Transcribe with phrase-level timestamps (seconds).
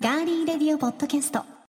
[0.00, 1.63] ガーリーレディオポッドキャスト。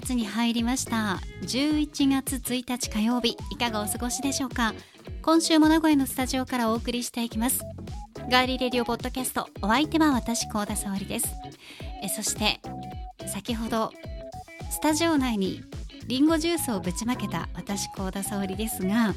[0.00, 1.20] 月に入りました。
[1.42, 4.72] 11月1日火曜日いかがお過ごしでしょうか？
[5.20, 7.62] 今週も名古屋のスタジオからお送りしていきます。
[8.30, 11.28] ガーリーレディオポッドキャストお相手は私高田沙織です。
[12.02, 12.60] えそして
[13.28, 13.92] 先ほど
[14.70, 15.62] スタジオ内に
[16.06, 19.14] リンゴジュースをぶちまけた私高田沙織ですが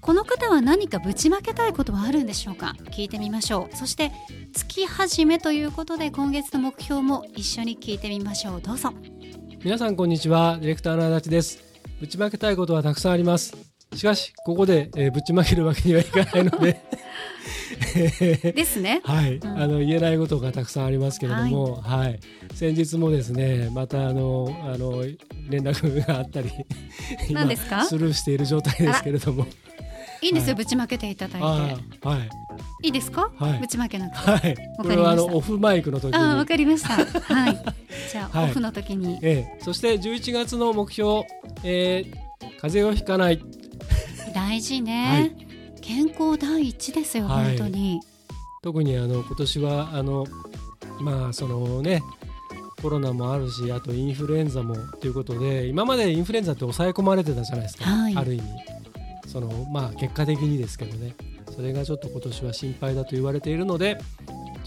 [0.00, 2.74] この方は何かぶちまけたいことはあるんでしょうか？
[2.90, 3.76] 聞いてみましょう。
[3.76, 4.10] そして
[4.52, 8.60] 月始めということで今月の目標も一緒に聞いてみましょう。
[8.60, 8.92] どうぞ。
[9.66, 10.58] 皆さんこんにちは。
[10.60, 11.58] ディレクターの足立です。
[11.98, 13.56] ぶちまけたいことはたくさんあります。
[13.96, 16.80] しかしここで、えーぶちまけるわけにはいかないので。
[18.52, 19.00] ですね。
[19.04, 19.60] はい、うん。
[19.60, 22.20] あの言えないことがたくさんありますけれども、はい。
[22.54, 26.48] 先日もですねまたあのあの連絡があったり
[27.28, 27.84] 今何ですか？
[27.84, 29.48] スルーしている状態ですけれども
[30.22, 30.64] いいんですよ、はい。
[30.64, 32.06] ぶちまけていただいて。
[32.06, 32.28] はい。
[32.82, 33.58] いいですか、はい。
[33.58, 34.30] ぶちまけなくて。
[34.30, 34.56] はい。
[34.76, 36.14] これはあのオフマイクの時に。
[36.14, 36.94] ああわかりました。
[37.34, 37.62] はい。
[38.10, 38.50] じゃあ、はい。
[38.50, 39.18] オフの時に。
[39.22, 41.24] ええ、そして11月の目標、
[41.64, 42.26] えー
[42.60, 43.40] 風邪をひかない。
[44.34, 45.80] 大事ね、はい。
[45.80, 47.56] 健康第一ですよ、はい。
[47.58, 48.00] 本当に。
[48.62, 50.26] 特にあの今年はあの
[51.00, 52.02] まあそのね
[52.82, 58.16] コロナもあるしあとインフルエンザもということで今までインフルエンザって抑え込まれてたじゃないですか、はい。
[58.16, 58.75] ある意味
[59.36, 61.14] そのまあ結果的にですけどね
[61.54, 63.98] それがちょっと今年は心配だと言われているので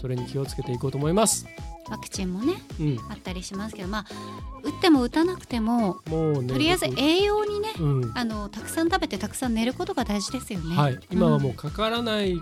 [0.00, 1.44] それに気をつけていこうと思います。
[1.88, 4.06] ワクチンもねうん、あったりしますけどまあ
[4.62, 8.12] 打っても打たなくてももうねとりあえず僕栄養にねうん。
[8.14, 10.76] あのたくさん食べてたくさん寝ることが大事ですよね。
[10.76, 12.36] はい、今はもううかからない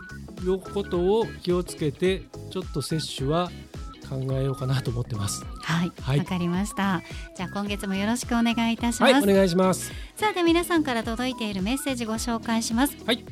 [0.74, 3.50] ことを気をつけてちょっと接種は
[4.06, 5.46] 考えようかなと思ってます。
[5.74, 6.24] んはいわ、はい。
[6.24, 7.02] かりました。
[7.36, 9.92] じゃあ今月もよろしくお願いいたします、はい、お願いします。
[10.16, 12.96] さあでは皆さんから届いているメッセージご紹介します。
[13.04, 13.24] はい。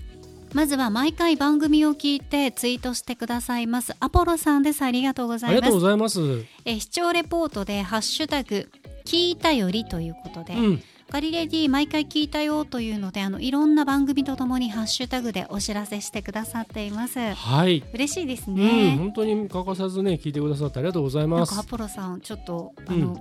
[0.55, 3.95] まずは毎回番組を聞いてツイートしてくださいます。
[4.01, 4.83] アポロさんです。
[4.83, 6.47] ありがとうござありがとういますございます。
[6.65, 8.71] え視聴レポートでハッシュタグ
[9.05, 17.85] 聞いたよりということで、うん、ガリレディ毎回聞いたよというのであのいろんな番組とともにハッシュタグでお知らせしてくださっていますはい。
[17.95, 21.63] 嬉しいですうん、ね、本当に欠かさずね聞いてくださってありがとうございますア。
[21.63, 23.17] ポロさんちょっとあの、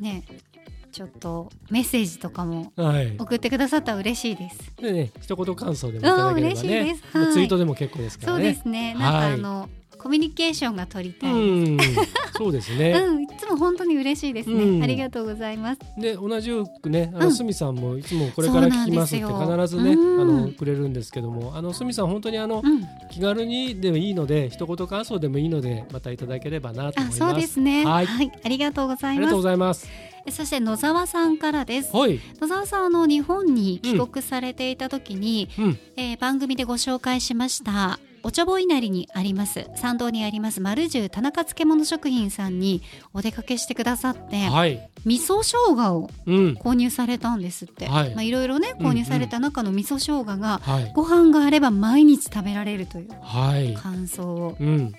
[0.00, 0.24] ね
[0.90, 3.14] ちょっとメッセージとかもはい。
[3.18, 8.44] 送ってくださったら嬉しいですでね一言感想でもいただければうん嬉しいねです、はいツイートでも結構ですからね。
[8.44, 9.68] そうですねなんかはいあの、
[9.98, 11.78] コミュニケーションが取りたい、うん、
[12.36, 12.92] そうですね。
[13.04, 14.82] うん、いつも本当に嬉しいですね、うん。
[14.82, 15.80] ありがとうございます。
[15.98, 16.50] で同じ
[16.80, 17.22] くね、あうん。
[17.24, 20.20] のすみさんもいつもこれから聞きますって必ずね、うん。
[20.20, 22.84] あのくれるんですけども、あのすみさん本当にあのうん。
[23.10, 27.24] 気軽にでもいいので一言感想でもいいのでまたいただければなと思います。
[27.24, 27.84] あそうですね。
[27.84, 28.06] はい。
[28.44, 29.18] ありがとうございます。
[29.18, 29.88] ありがとうございます。
[30.26, 31.96] えそして野沢さんからです。
[31.96, 32.20] はい。
[32.40, 35.78] 野沢さんあの日本に帰国されていた時に、うん。
[35.96, 42.82] えー番組でご紹介しましたお茶ぼ稲荷にあります参道にあります丸十田中漬物食品さんに
[43.14, 44.90] お出かけしてくださって、はい。
[45.04, 46.54] 味噌生姜をうん。
[46.54, 50.92] 購入されたんですって、はいまあいろいろね購入された中の味噌生姜が、はい。
[50.94, 53.74] ご飯があれば毎日食べられるというはい。
[53.74, 54.92] 感想をうん。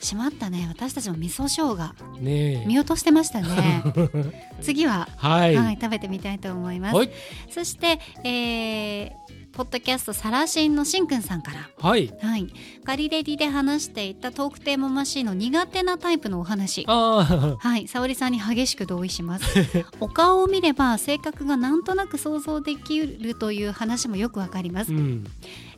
[0.00, 2.66] しまったね私たちも味噌生姜ねえ。
[2.66, 3.82] 見落としてましたね
[4.62, 5.28] 次は、は。
[5.38, 5.78] はいはい。
[5.80, 7.10] 食べてみたいと思います、はい。
[7.50, 11.68] そして、えーポッドキャストサラシンのしんくんさんから。
[11.80, 12.14] はい。
[12.22, 12.46] はい、
[12.84, 16.84] ガリレディで話していたトークテーママシーンの苦手なタイプのお話。
[16.86, 19.44] あはい、沙織さんに激しく同意します。
[19.98, 24.84] お顔を見れば性格がなんとなく想像できるという話もよくわかりまあ。
[24.84, 24.92] す。
[24.92, 25.24] う、ん。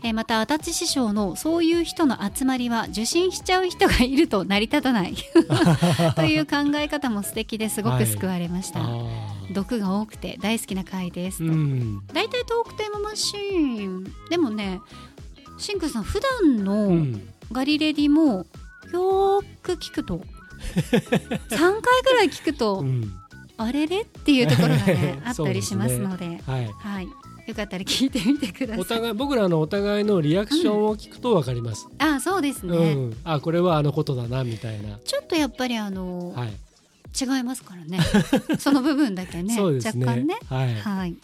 [0.03, 5.15] えーまた足立師匠のそういう人の集まりは受診しちゃう人がいると成り立たない。
[6.17, 9.40] という考え方も素敵ですごく救われました、ああ。
[9.53, 12.07] 毒が多くて大好きな回ですと、うん。
[12.09, 14.81] 大体トークテーママシーンでもね
[15.59, 17.23] シンクさん普段うのん。
[17.53, 18.47] ガリレディも
[18.93, 20.23] よーく聞くと
[20.71, 23.13] 3回ぐらい聞くと、うん。
[23.57, 26.71] あれれっていうところがね あったりしますのではい。
[26.79, 27.09] はい、
[27.47, 31.89] よかったら聞いてみてくださいお互い僕らのお互いのリアクションを聞くとわかります。
[31.99, 33.17] あそうですね、うん。
[33.25, 34.99] あこれはあのことだなみたいな。
[35.05, 36.53] ちょっとやっぱりあの、はい。
[37.19, 38.01] 違いますからね。
[38.59, 39.55] その部分だけね。
[39.55, 40.07] そうですね。
[40.07, 40.39] 若干ね。
[40.49, 40.75] はい。
[40.75, 41.17] はい、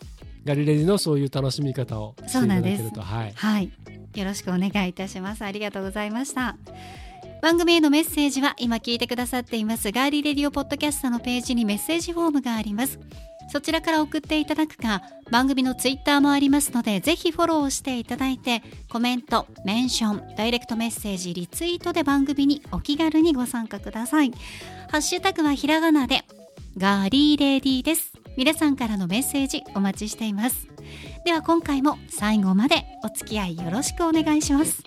[0.45, 3.03] ガリレディのそういう楽しみ方をしていただけると。
[3.03, 3.33] はい。
[3.35, 3.71] はい、
[4.15, 5.45] よろしくお願いいたします。
[5.45, 6.57] ありがとうございました。
[7.43, 9.93] 番組へのメッセージは今聞いてくださっています。
[9.93, 12.99] ガーリーレディオポッドキャストのページにメッセージフォームがあります。
[13.49, 24.33] そちらから送っていただくか番組のツイッターもありますのでぜひフォローしていただいてコメントメンションダイレクトメッセージリツイートで番組にお気軽にご参加ください
[24.89, 26.23] ハッシュタグはひらがなで
[26.79, 28.13] ガーリーレディです。
[28.37, 30.69] 皆さんからのメッセージお待ちしています。
[31.25, 34.83] では今回も最後までお付き合いよろしくお願いします。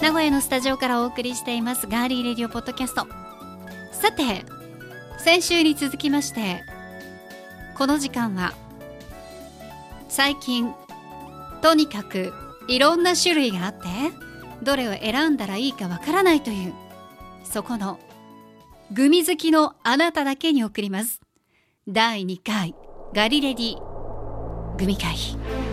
[0.00, 3.27] 名古屋のスタジオからお送りしていますガーリーレディオポッドキャスト。
[4.00, 4.44] さて
[5.18, 6.62] 先週に続きまして
[7.76, 8.54] この時間は
[10.08, 10.72] 最近
[11.62, 12.32] とにかく
[12.68, 13.86] いろんな種類があって
[14.62, 16.74] どれを選んだらいいかわからないという
[17.44, 17.98] そこの
[18.92, 21.20] グミ好きのあなただけに送ります。
[21.86, 22.74] 第2回
[23.14, 25.67] ガリレディグミ会。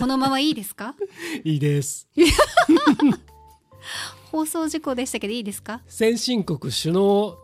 [0.00, 0.94] このままいいですか？
[1.44, 2.08] いいです。
[4.32, 5.82] 放送事故でしたけどいいですか？
[5.86, 7.36] 先進国首脳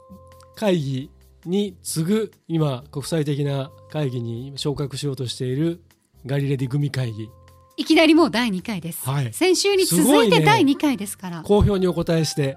[0.55, 1.11] 会議
[1.45, 5.83] に次ぐ今国際的な会議に昇格しようとしている
[6.25, 7.29] ガリレディ組会議。
[7.77, 9.35] いきなりもう第2回です、はい。
[9.35, 12.57] 先週に続いて第2回ですから、好評にお答えして、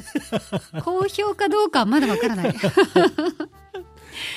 [0.82, 2.54] 好評かどうかはまだわからない、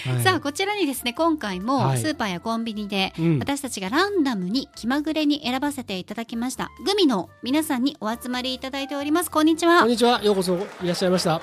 [0.06, 0.24] はい。
[0.24, 1.98] さあこちらにですね今回もはい。
[1.98, 3.40] スーパーやコンビニでうん。
[3.40, 6.72] 私たちがランダムに気まぐれに選ばせていただきました。
[6.86, 9.32] グミの皆さんにお集まりいただいております。
[9.32, 9.74] こんにちは。
[9.76, 10.24] よこんにちは。
[10.24, 10.56] ようこそ。
[10.56, 11.42] いらっしゃいました。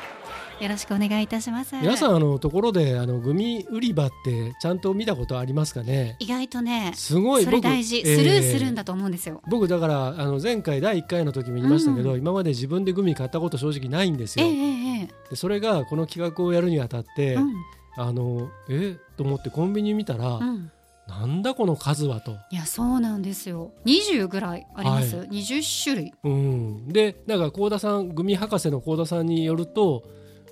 [0.68, 1.74] ろしくお願いいたします。
[1.76, 6.16] 皆さんあのところであのグミ売り場ってちゃんと見たことありますかね？
[6.18, 7.44] 意外とねすごい。
[7.44, 8.16] それ僕大事、えー。
[8.16, 9.42] スルーするんだと思うんですよ。
[9.48, 15.08] 僕だからあの前回第1回の時も言いましたけど、う今まで自分でグミ買ったこと正直ないんですよ、ええええ。
[15.30, 17.54] でそれがこの企画をやるにあたって、うん
[17.96, 20.70] あのえと思ってコンビニ見たら、うん。
[21.08, 23.72] なんだこの数はと、いやそうなんですよ。
[23.84, 26.14] 20ぐらいあります、は20種類。
[26.22, 30.04] うん、でなんか幸田さんグミ博士の幸田さんによると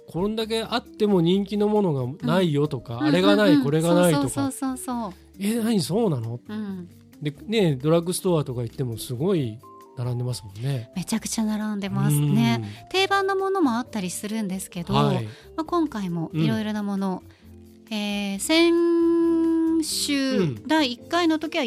[0.09, 3.65] こんだけあっても人気のものがないよとか、あれがない、うんうんうん。
[3.67, 4.29] これがないとか。
[4.29, 5.13] そうそうそうそう。
[5.39, 5.81] え何？
[5.81, 6.41] そうなの？
[6.49, 6.89] うん、
[7.23, 9.61] でねドラッグストアとか行ってもすごい
[9.99, 10.91] 並んでますもんね。
[10.95, 12.87] めちゃくちゃ並んでますね。
[12.91, 15.25] 定番のものもあったりするんですけど、はい、
[15.57, 16.41] まあ、今回もうん。
[16.41, 17.23] いろいろなもの、
[17.91, 20.67] えー先週、うん。
[20.67, 21.65] 第1回の時は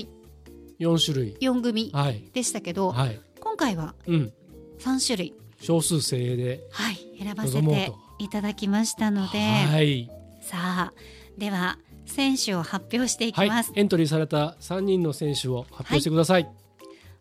[0.79, 1.35] 4種類。
[1.39, 2.23] 4組はい。
[2.33, 4.33] でしたけど、はい、今回はうん、
[4.79, 10.09] 3種類、少数精鋭ではい、選ばせていただきましたので、はい、
[10.41, 10.93] さあ
[11.37, 16.49] では選手を発表していはいきます、、エントリーされた3人の選手を発表してください。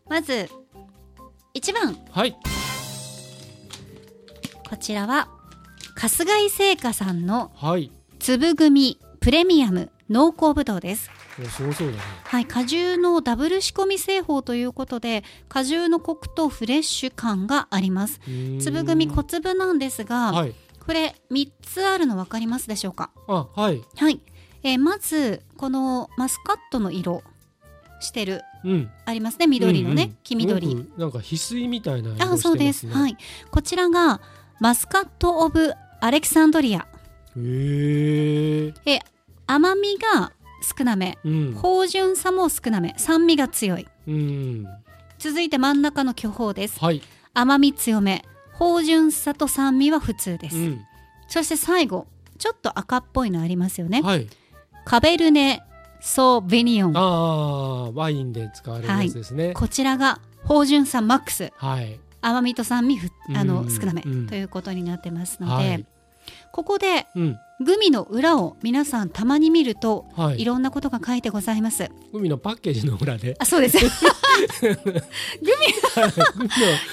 [0.09, 0.49] まず
[1.53, 1.97] 1番。
[2.11, 2.37] はい、
[4.69, 5.27] こちらは
[5.95, 11.09] 春日井製菓さんのはい、粒組プレミアム濃厚ぶどうです。
[11.41, 11.99] おすごそうだね。
[12.23, 18.21] はい、果汁のダブル仕込み製法ということで果汁のコクとフレッシュ感があります。
[18.61, 20.55] 粒組小粒なんですが、はい、
[20.85, 23.11] これ3つあるの分かりますでしょうか？
[23.27, 24.21] あ、はい、はい、
[24.63, 27.23] えーまずこのマスカットの色
[27.99, 28.41] してるうん、
[29.05, 30.17] ありますね緑のね、うんうん。
[30.23, 30.75] 黄緑。
[30.97, 32.17] なんか翡翠みたいなね。
[32.19, 33.17] あそうです、はい。
[33.49, 34.21] こちらが
[34.59, 36.87] マスカット・オブ・アレキサンドリア。
[37.37, 38.99] へえ、
[39.47, 40.31] 甘みが
[40.77, 41.17] 少なめ。
[41.23, 42.93] うん、芳醇さも少なめ。
[42.97, 43.87] 酸味が強い。
[44.07, 44.67] うん、
[45.17, 46.79] 続いて真ん中の巨峰です。
[46.79, 47.01] はい、
[47.33, 48.25] 甘み強め。
[48.53, 50.81] 芳醇さと酸味は普通です、うん、
[51.27, 52.05] そして最後
[52.37, 54.27] ちょっと赤っぽいのありますよね、はい、
[54.85, 55.63] カベルネ・
[56.01, 59.53] ソーベニオンああ、ワインで使われるやつですね。
[59.53, 61.51] こちらが芳醇さマックス。
[61.55, 64.01] はい、甘みと酸味ふあのうん少なめ。
[64.03, 64.27] うん。
[64.27, 65.85] ということになってますので、はい。
[66.51, 70.41] ここでうん、グミの裏を皆さんたまに見るとはい。
[70.41, 71.91] い、ろんなことが書いてございます。
[72.11, 73.77] 海のパッケージの裏で、あ、そうです。
[73.77, 73.81] い。
[73.83, 73.91] 海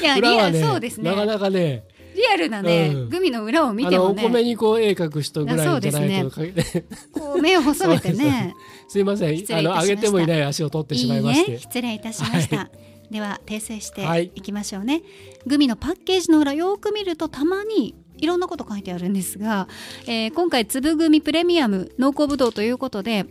[0.03, 1.11] や、リアル、の裏はね、そうですね。
[1.11, 1.17] な。
[1.17, 1.85] かなかね、
[2.19, 3.09] リアルなね、うん。
[3.09, 8.55] グミの裏を見てもね、米にこう絵描く人ぐらいじゃないとあ書いて、こう目を細めてね、
[8.89, 12.71] すいません、あの上げてもいない足を取ってしまいいいまして、ね、失礼いたしました。
[13.11, 14.31] では訂正してはい。
[14.35, 15.03] いきましょうね、
[15.47, 19.69] グミのパッケージの裏よく見るとたまにいろんなこと書いてあるんですが、
[20.07, 23.25] えー今回粒グミプレミアム濃厚ぶどうということで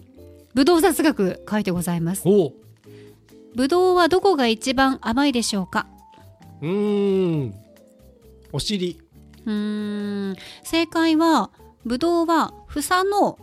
[0.56, 2.24] ぶどう雑学書いてございます。
[3.56, 5.88] ぶどうはどこが一番甘いでしょうか？
[6.62, 7.54] うーん
[8.52, 9.00] お尻。
[9.46, 10.36] うーん。
[10.64, 11.52] 正解は
[11.86, 13.38] ブドウは房の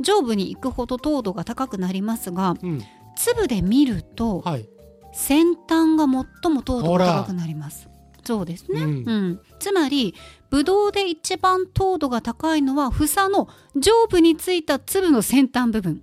[0.00, 2.82] 上部に行くほど糖度が高くなりますがうん。
[3.16, 4.68] 粒で見るとはい。
[5.12, 6.06] 先端が
[6.42, 7.88] 最も糖度が高くなります。
[8.24, 9.30] そうですね、ううん。
[9.32, 10.14] んつまり
[10.48, 15.94] ブドウで一番糖度が高いのは房の上部についた粒の先端部分。
[15.94, 16.02] ん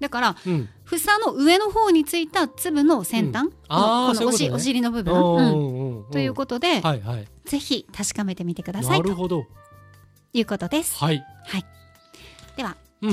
[0.00, 0.68] だからうん。
[0.84, 3.50] 房の上の方についた粒の先端、うん。
[3.50, 4.54] このおしね。
[4.54, 7.28] お尻の部分、ということで、はいはい。
[7.44, 8.90] ぜひ確かめてみてくださと。
[8.92, 9.44] ないるほど。
[10.32, 10.96] いうことです。
[10.96, 11.22] はい。
[12.56, 12.76] では。
[13.02, 13.12] うん。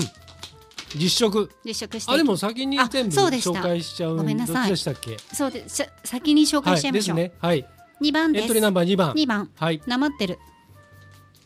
[0.95, 1.51] 実食。
[1.63, 3.59] 実食してあでも先にあ全部そうでした。
[3.59, 4.15] 紹介しちゃう。
[4.15, 4.55] ごめんなさい。
[4.55, 5.17] どっちでしたっけ？
[5.33, 7.39] そうでしゃ先に紹介しちゃいましょう、はいですね。
[7.39, 7.67] はい。
[8.01, 8.41] 2番です。
[8.43, 9.13] エントリーナンバー2番。
[9.13, 9.49] 2番。
[9.55, 9.81] はい。
[9.85, 10.39] なまってる。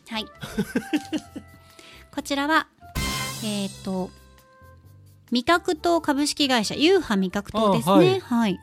[0.08, 0.26] はい。
[2.14, 2.66] こちらは
[3.44, 4.10] えっ、と
[5.30, 7.92] 味覚糖株式会社ユーハ味覚糖ですね。
[7.92, 8.20] あはい。
[8.20, 8.60] はい、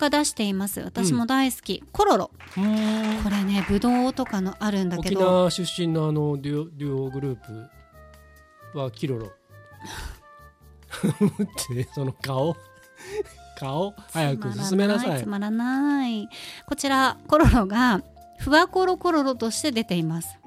[0.00, 0.80] が出しています。
[0.80, 2.30] 私も大好き、コロロ。
[2.54, 2.60] こ
[3.30, 7.36] れねブドウとかのあるんだけ沖ど縄出身のあのデュオデュオグルー
[8.72, 8.78] プ。
[8.78, 9.26] はキロロ。
[9.28, 9.30] っ
[11.68, 12.56] てその顔。
[13.58, 13.94] 顔？
[14.12, 15.22] 早く進めなさい。
[15.22, 16.28] つまらない
[16.66, 18.02] こちらコロロが
[18.38, 20.38] ふわコロコロロとして出ています。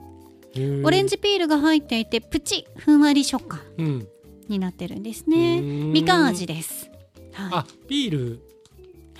[0.83, 3.61] オレンジジピールが入っていてプチふんわり食感。
[3.77, 4.07] うん
[4.49, 5.61] になってるんですね。
[5.61, 6.89] みみかん味です。
[7.33, 8.43] はあピール。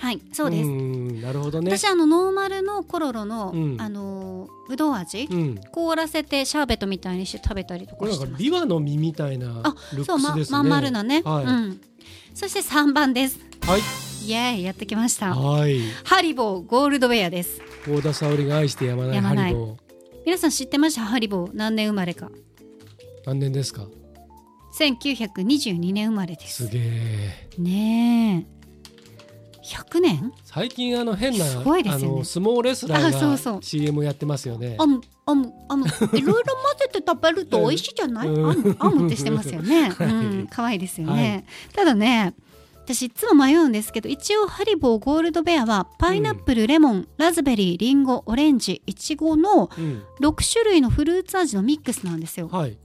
[0.00, 0.68] はい、そうです。
[0.68, 1.76] んなるほどね。
[1.76, 3.80] 私あのノーマルのコロロの、うん。
[3.80, 5.60] あのぶどう味、うん。
[5.72, 8.42] 凍らせてシャーベットみたいにして食べたりとかかしてます。
[8.42, 11.44] ビワの実みたいなあルッそうままん丸なね、はい。
[11.44, 11.80] うん、
[12.34, 13.38] そして3番です。
[13.62, 13.80] はい。
[14.26, 15.34] イエーイやってきました。
[15.34, 15.80] はい。
[16.04, 17.60] ハリボーゴールドウェアです。
[17.84, 19.52] 幸田沙織が愛してやまないやまない。
[19.54, 19.76] ハリボー
[20.26, 21.02] 皆さん知ってました？
[21.02, 21.50] ハリボー。
[21.54, 22.30] 何年生まれか。
[23.24, 23.86] 何年ですか？
[24.72, 26.66] 1922年生まれです。
[26.66, 27.48] すげえ。
[27.58, 28.58] ねえ。
[29.68, 32.06] 100年最近あの変な、すごいですよね。
[32.06, 33.54] あの相撲レスラあそうそう。
[33.54, 34.76] ーが CM やってますよね。
[34.78, 35.84] あむあむあむ。
[35.86, 36.40] いろいろ混
[36.78, 38.50] ぜて食べると美味しいじゃない、うん。
[38.50, 40.06] あむあむってしてますよね、 はい。
[40.06, 41.44] うん可愛いですよね、
[41.74, 42.34] ただね
[42.76, 50.02] 私いつも迷うんですけど一応ハリボーゴールドベアはパイナップル、レモンラズベリーリンゴオレンジイチゴのうん。
[50.22, 52.48] 6種類のフルーツ味のミックスなんですよ。
[52.48, 52.78] はい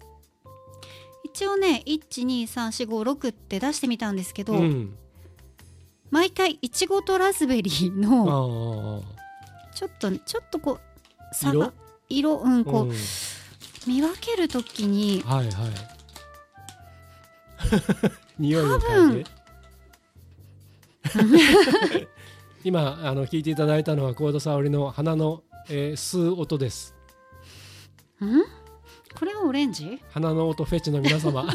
[1.34, 4.96] 一応ね12345って出してみたんですけど、うん。
[6.12, 11.74] 毎回いちごとラズベリーあのあちょっとちょっとこう差が
[12.08, 12.96] 色色うんこう、うん。
[13.88, 15.72] 見分けるときにはいはい。
[18.38, 19.26] 匂いを多嗅い
[21.16, 21.32] 分。
[21.90, 22.08] で
[22.64, 26.94] 今あの聞いていただいたのは幸田沙織の鼻の、えー吸う音です。
[28.24, 28.63] ん？
[29.24, 30.02] これはオレンジ？
[30.12, 31.46] 鼻の音フェチの皆様。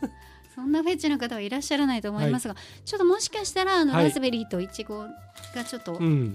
[0.56, 4.04] そんなフェチな方はいらっしゃらないと思いますが、ちょっともしかしたらあの、はい。
[4.04, 5.04] ラズベリーとイチゴ
[5.54, 6.32] がちょっとうん。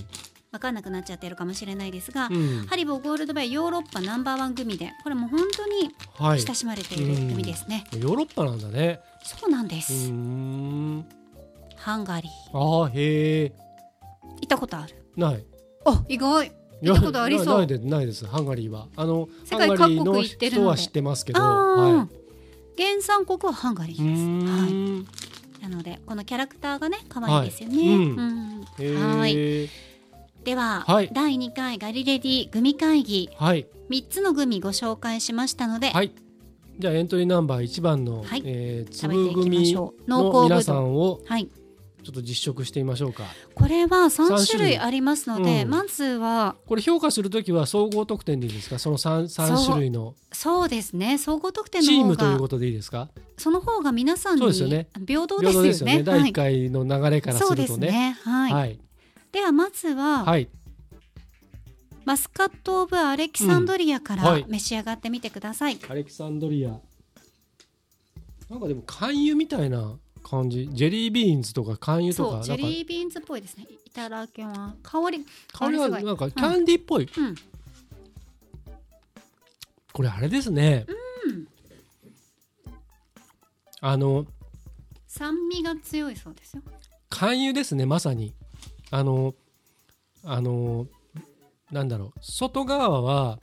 [0.51, 2.67] 分かんなくなっちゃってるかもしれないですが、うん。
[2.67, 5.89] ハリボーゴールドベアヨーロッパナンバーワングミでこれもう本当に
[6.19, 6.41] はい。
[6.41, 8.99] 親しまれているグミですね、ヨーロッパなんだね。
[9.23, 10.11] そうなんでうす、
[11.77, 12.57] ハンガリー。
[12.83, 13.53] ああへえ
[14.41, 14.93] 行ったことある？
[15.17, 15.43] ない。
[15.87, 16.51] あ意外
[16.81, 17.57] 行ったことありそう。
[17.57, 18.25] ないでないです。
[18.25, 18.87] ハンガリーは。
[18.95, 22.07] あの世界ハンガリーの各国行ってるのは知ってますけどは
[22.77, 25.05] 原産国はハンガリい、ーです、はい、ん
[25.61, 27.87] なのでこのキャラクターがね可愛いですよね、はい。
[27.87, 28.17] うん。
[28.17, 28.65] うん。
[28.79, 29.33] へはい。
[29.37, 29.69] え
[30.43, 31.09] では、はい。
[31.11, 33.29] 第2回ガリレディグミ会議。
[33.35, 33.67] はい。
[33.89, 36.11] 3つのグミご紹介しましたので、はい。
[36.77, 38.43] じゃあエントリーナンバー1番の、はい。
[38.45, 40.09] えー粒組しょう。
[40.09, 41.49] 濃の皆さんをはい、
[42.05, 43.23] ちょっと実食してみましょうか。
[43.55, 44.79] これは3種三種類類。
[44.79, 45.69] ありますので、うん。
[45.71, 48.77] まずはこれ評価するときは総合得点でいいですか？
[48.77, 50.13] その 3, 三種類の。
[50.31, 51.17] そうですね。
[51.17, 53.09] 総合得点チーの方がムということでいいですか？
[53.37, 54.87] その方が皆さんにそうですよね。
[55.07, 55.73] 平等ですよね。
[55.73, 56.03] すよね。
[56.03, 56.29] 第はい。
[56.29, 57.87] 1回の流れからすするとね。
[57.87, 58.17] ね。
[58.23, 58.79] はい、はい。
[59.31, 60.47] ではまずは、はい。
[62.05, 66.79] マスカット・オブ・アレキサンドリアから召し上がってみてください、アレキサンドリア。
[68.47, 70.67] なんかでも肝油みたいな感じ。
[70.71, 73.67] ジェリービーンズとか肝油とそうジェリービーンズっぽいですね。
[73.85, 74.77] いただきます。
[74.81, 77.35] 香り香りはなんかキャンディーっぽい、うん。
[79.93, 80.85] これあれですね、
[81.25, 81.47] うん。
[83.81, 84.25] あの
[85.07, 86.63] 酸味が強いそうですよ。
[87.09, 88.33] 肝油ですねまさに。
[88.91, 89.35] あの
[90.23, 90.87] あの
[91.71, 92.19] なんだろう。
[92.21, 93.39] 外側は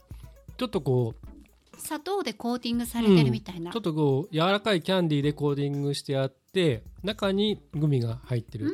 [0.59, 8.67] ちょっとこう砂糖でコーティングされてるみたいな、ちょっとこう柔らかいキャンディーでコーティングしてあって中にグミが入ってる。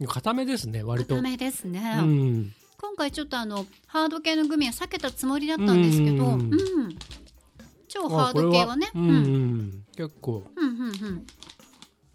[0.00, 0.06] うん。
[0.06, 1.16] 固めですね割と。
[1.16, 2.54] 固めですね、うん。
[2.80, 6.50] 今回ちょっとあのハード系のグミは避けたつもりだったんですけど、ううん。
[6.50, 6.98] ん
[7.88, 8.90] 超ハード系はね。
[8.94, 9.08] うん。
[9.08, 9.84] うん。
[9.96, 10.44] 結構。
[10.54, 11.26] うんうんうん。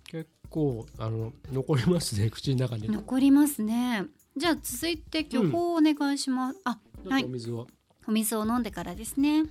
[0.06, 2.90] 結構あの残りますね口の中に。
[2.90, 4.06] 残りますね。
[4.38, 7.26] じゃあ続いて巨峰お願いします、あはい。
[7.26, 7.68] お水を、
[8.08, 9.44] お水を飲んでからですね。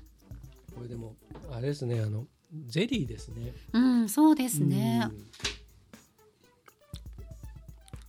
[0.75, 1.17] これでも
[1.53, 2.27] あれですねあの
[2.67, 3.55] ゼリーですね。
[3.73, 5.09] うんそうですね。
[5.11, 5.27] うん。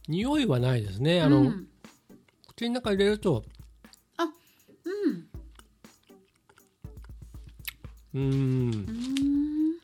[0.08, 1.22] 匂いはないですね。
[1.22, 1.68] あの、うん
[2.56, 3.44] 口の中入れると。
[4.86, 5.30] うん。
[8.14, 8.70] うーん。
[8.70, 9.78] うーん。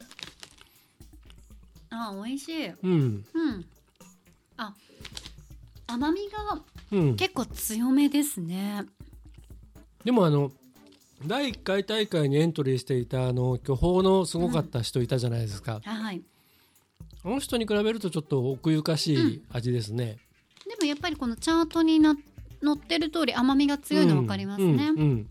[1.89, 2.67] あ美味しい。
[2.67, 3.25] うん。
[3.33, 3.65] うん。
[4.57, 4.75] あ
[5.87, 6.61] 甘みが
[6.91, 7.15] うん。
[7.15, 8.85] 結構強めですね。
[10.03, 10.51] でもあの
[11.25, 16.21] 第1回大会にエントリーしていたあの巨峰のすごかった人いたじゃないですか、はい。
[17.23, 20.17] あの人に比べるとちょっと奥ゆかしい味ですね、
[20.67, 22.15] でもやっぱりこのチャートにな
[22.63, 24.85] 載ってる通り甘みが強いの分かりますね、うんうん。
[24.87, 25.23] うん。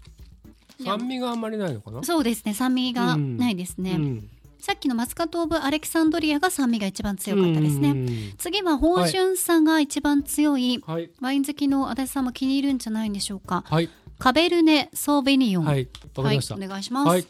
[0.78, 2.04] で酸味があんまりないのかな？
[2.04, 2.54] そうですね。
[2.54, 4.30] 酸味がないですね、うん。
[4.60, 8.08] さっきのマスカット・オブ・アレキサンドリアが酸味が一番強かったですね、うん。
[8.36, 11.10] 次は芳醇さが一番強い、はい。
[11.20, 13.64] ワイン好きの足立さんも気に入るんじゃないんでしょうか。
[13.66, 13.88] はい
[14.18, 15.64] カベルネ・ソーベニオン。
[15.64, 16.54] はいわかりました。
[16.54, 17.20] はい、お願いします、はい。
[17.20, 17.24] い、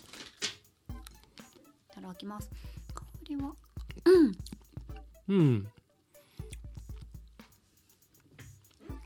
[1.94, 2.50] ただきます。
[2.94, 3.52] 香りは？
[4.04, 4.32] うん。
[5.28, 5.68] うん。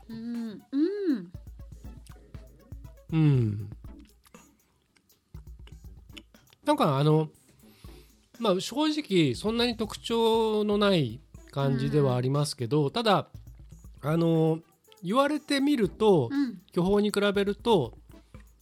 [0.09, 0.63] うん。
[0.71, 1.31] うん。
[3.11, 3.69] うん
[6.65, 7.29] なんかあの
[8.39, 11.19] まあ正直そんなに特徴のない
[11.51, 13.27] 感じではありますけど、ただ
[14.01, 14.59] あの
[15.03, 16.61] 言われてみると、うん。
[16.71, 17.97] 巨峰に比べると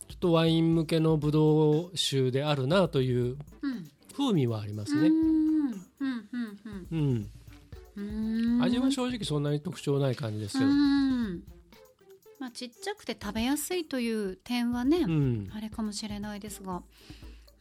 [0.09, 3.87] ちょっとワイン向けのブドウ酒であるなといううん。
[4.17, 5.07] 風味はありますね。
[5.07, 5.11] うん。
[5.11, 5.77] うん。
[5.99, 6.27] うん。
[6.31, 7.31] うん、うん。
[7.95, 8.63] うん。
[8.63, 10.67] 味は正直そんなに特徴ない感じですうよ。
[10.67, 11.43] ん。
[12.39, 16.81] まあちっちゃくて食べやすいという点はね、うん、あれかもしれないですが。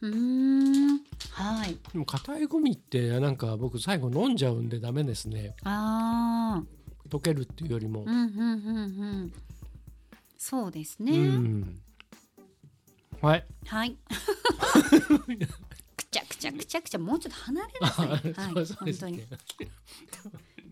[0.01, 0.99] うーん。
[1.31, 1.77] はい。
[1.93, 5.55] でも硬いグミってなんか僕最後飲んじゃうんでダメですね。
[5.63, 6.63] あ
[7.11, 8.11] 溶けるっていうよりもーう。
[8.11, 8.81] んうんうんう
[9.25, 9.33] ん
[10.37, 11.81] そうですね、うん、
[13.21, 13.45] はい。
[13.67, 13.95] はい
[15.95, 18.21] くちゃくちゃくちゃくちゃもうちょっと離れなさい、はい、
[18.55, 19.19] そうそう本当に。
[19.19, 19.27] く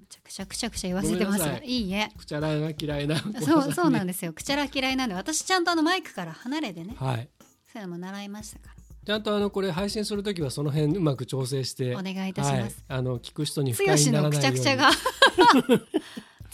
[0.09, 3.19] ちゃくちゃくちゃくちゃ言わせてますごめんなさいいいえくちゃらが嫌いな。
[3.41, 7.29] そうそうなんでですよくちゃら嫌いなんで私ちゃんとあのマイクから離れてねはい。
[7.71, 8.73] そういうのも習いましたか
[9.05, 14.89] ちゃんとあのこれ配信するときはその辺うまく調整してらお願いいたします、はい、あの聞く人に不剛快にならのないようにくちゃくちゃが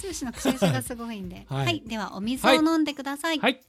[0.06, 1.78] 剛のくちゃくちゃがすごいんで、は、はい。
[1.78, 3.62] いではお水を飲んでください、はい。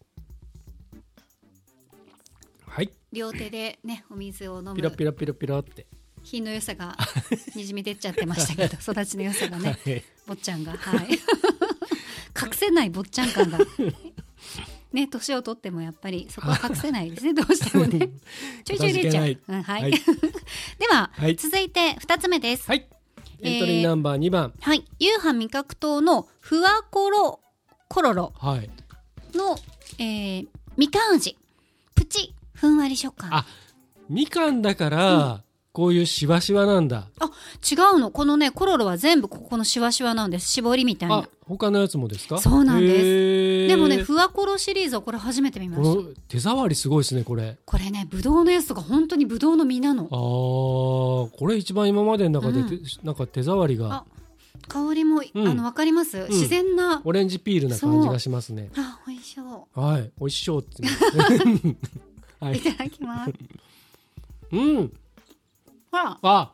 [2.66, 2.90] はい。
[3.12, 5.86] 両手でねお水を飲ピロむピロピロピロって、
[6.22, 6.96] 品の良さが
[7.54, 10.04] にじみ出ちゃってましたけど 育ちの良さがねはい。
[10.26, 10.76] 坊ちゃんが。
[10.76, 11.10] はい。
[12.38, 13.58] 隠せない坊ちゃん感が。
[14.92, 17.34] ね年を取ってもやっぱりそこは隠せないですね。
[17.34, 18.10] どうしてもね。
[18.64, 19.90] ちょいちょい出ちゃう、うん、はい、はい。
[19.90, 19.98] で
[20.88, 21.36] は、はい。
[21.36, 22.66] 続いて二つ目です。
[22.66, 22.86] はい
[23.42, 24.84] エントリーナンバー2番、はい。
[24.98, 27.40] 夕飯味覚糖のふわコロ
[27.88, 28.32] コロロ。
[28.36, 28.70] はい。
[29.34, 29.56] の、
[29.98, 31.36] えー、みかん味。
[31.94, 33.34] プチふんわり食感。
[33.34, 33.46] あ
[34.08, 35.42] みかんだから、
[35.76, 37.06] こういうしわしわなんだ。
[37.20, 37.26] あ
[37.70, 38.10] 違うの。
[38.10, 40.48] このねコロロは全部ここのシワシワなんです。
[40.48, 42.38] 絞りみたいあな他のやつもですか？
[42.38, 43.02] そうなんです。
[43.66, 46.20] すでもねふわコロシリーズはこれ初めて見ました。
[46.28, 47.58] 手触りすごいですねこれ。
[47.66, 50.04] これねぶどうのやつとか本当にぶどうの実なの。
[50.10, 52.68] あーこれ一番今までの中で、うん。
[52.70, 53.92] てなんか手触りが。
[53.96, 54.04] あ
[54.68, 55.46] 香りも、うん。
[55.46, 57.02] あのわかります、自然な。
[57.04, 58.70] オレンジピールな感じがしますね。
[58.78, 60.88] あ美味しそはい美味しそうってね。
[62.40, 62.56] はうい。
[62.56, 63.32] いただきます。
[64.52, 64.92] うん
[65.96, 66.52] ほらあ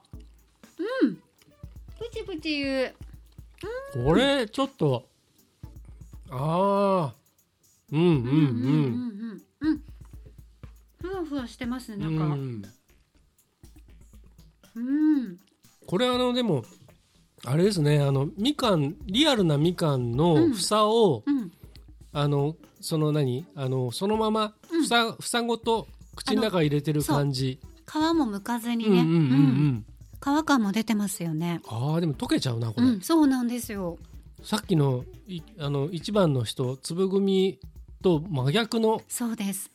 [1.99, 2.95] プチプチ言う。
[4.05, 5.09] これちょっと。
[6.31, 7.15] ああ
[7.91, 9.43] うんうんうんうん。
[9.61, 9.83] うんうん
[11.01, 12.35] ふわふわしてますねうんなんか。
[14.77, 14.87] うん。
[14.87, 15.41] うん。
[15.87, 16.65] これあのでも
[17.45, 21.53] あれですねあのみかんリアルなみかんの房を、うん。
[22.13, 24.55] あのその何あのそのまま
[24.89, 29.87] 房,、房ごと口の中入れてる感じ皮も剥かずにね、うんうんうんうん。
[30.43, 31.61] 皮感も出てますよね。
[31.67, 33.99] あーでも溶けちゃうなこれ、うんそうなんですよ。
[34.43, 37.59] さっきのいあの一番の人粒組
[38.03, 39.71] と真逆のそうです。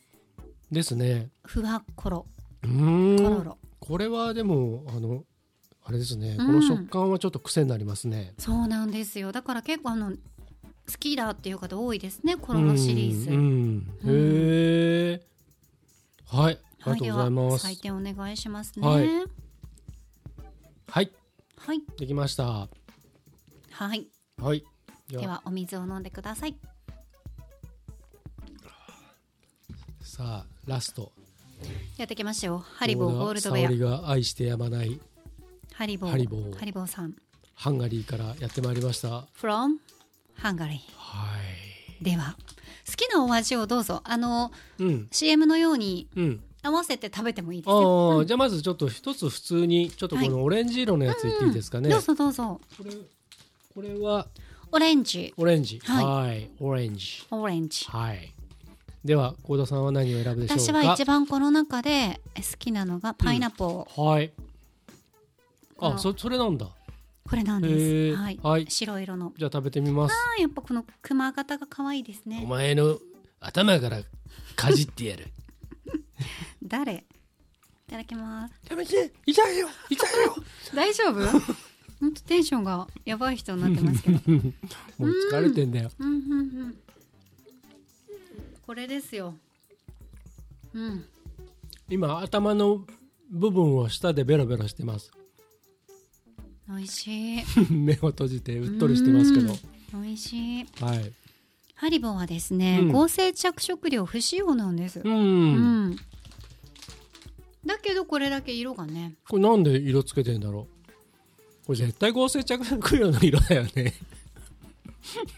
[0.72, 1.30] ですね。
[1.46, 2.26] ふわコロ
[2.64, 3.56] うーん。
[3.80, 5.24] これはでもあの
[5.86, 6.46] あれですね、うん。
[6.48, 8.34] この食感はちょっと癖になりますね。
[8.38, 9.32] そうなんですよ。
[9.32, 10.18] だから結構あの好
[11.00, 13.88] きだっていう方多いですねコロロシリーズ、うんうん。
[14.06, 15.22] へえ
[16.26, 17.66] はいありがとうございま、す。
[17.66, 18.88] は採点お願いしますね。
[18.88, 19.06] ははい。
[19.06, 19.10] い、
[20.88, 21.12] はい。
[21.58, 21.82] はい。
[21.98, 22.68] できました。
[23.72, 24.08] はい。
[25.10, 26.56] でではお水を飲んでください。
[30.02, 31.12] さあラスト。
[31.98, 32.60] やってきましたよ。
[32.60, 35.00] ハリボーゴールドウ沙織ェが愛してやまない。
[35.74, 36.12] アハリボー。
[36.12, 36.58] ハリボー。
[36.58, 37.16] ハリボーさん。
[37.56, 39.28] ハンガリーからやってまいりました。
[39.40, 39.78] From
[40.42, 41.38] Hungary は
[42.00, 42.04] い。
[42.04, 42.36] では
[42.88, 44.02] 好きなお味をどうぞ。
[44.04, 45.08] あのうん。
[45.12, 46.44] CM のようにうん。
[46.68, 51.90] 合わせて食べてもいいですあよ、じゃあまずちょっと一つ普通にちょっとこのオレンジ色のやついっていいですかね。
[51.90, 52.92] どうぞどうぞこれ
[53.74, 54.28] これは？
[54.72, 55.80] オレンジオレンジ。
[55.84, 56.50] はいはい。
[56.60, 57.26] オレンジ。
[57.32, 58.34] オレンジはい。
[59.06, 60.64] では幸田さんは何を選ぶでしょうか？
[60.64, 64.32] 私は一番この中で好きなのがパイナップル、はい。
[65.80, 66.68] あ、そそれなんだ。
[67.30, 70.14] これなんへです、ーはい、はい白色のじゃあ食べてみます。
[70.14, 72.98] あーやっぱこの熊型が可愛いですおね前の
[73.40, 74.00] 頭から
[74.56, 75.28] かじってやる。
[76.64, 76.94] 誰？
[77.88, 78.54] いただきます。
[78.70, 79.14] やめて。
[79.26, 79.70] 痛いよ。
[79.90, 80.36] 痛いよ。
[80.76, 81.26] 大丈夫？
[82.00, 84.20] 本当テンションがやばい人になってますけど。
[85.00, 85.92] もう疲れてんだよ。
[86.00, 86.10] うん。
[86.10, 86.78] うんうん
[88.66, 89.34] これですよ。
[90.74, 91.06] うん。
[91.90, 92.86] 今頭の
[93.32, 95.10] 部分を舌でベロベロしてます。
[96.68, 97.44] 美味しい。
[97.72, 99.56] 目を閉じてうっとりしてますけど。
[99.94, 100.66] 美味しい。
[100.82, 101.14] はい。
[101.78, 105.04] ハリボーはですね、うん合成着色料不使用なんですう。
[105.04, 105.96] うんん
[107.66, 110.68] だけどこれだけ色がねこれなんで色つけてんだろ
[111.64, 111.68] う？
[111.68, 113.94] これ絶対合成着色料の色だよね。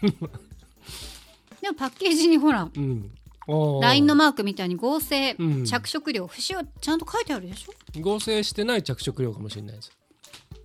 [1.60, 3.10] でもパッケージにほらうん。
[3.46, 8.00] あー LINE のマークみたいに合成うん着色料不使用ちゃんと書いてあるでしょ？
[8.00, 9.92] 合成してない着色料かもしれないです。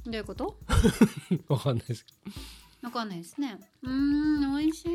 [0.05, 0.57] どういうこと？
[1.49, 2.13] わかんないですけ
[2.85, 3.57] わかんないですね。
[3.81, 4.89] うーん美味しい。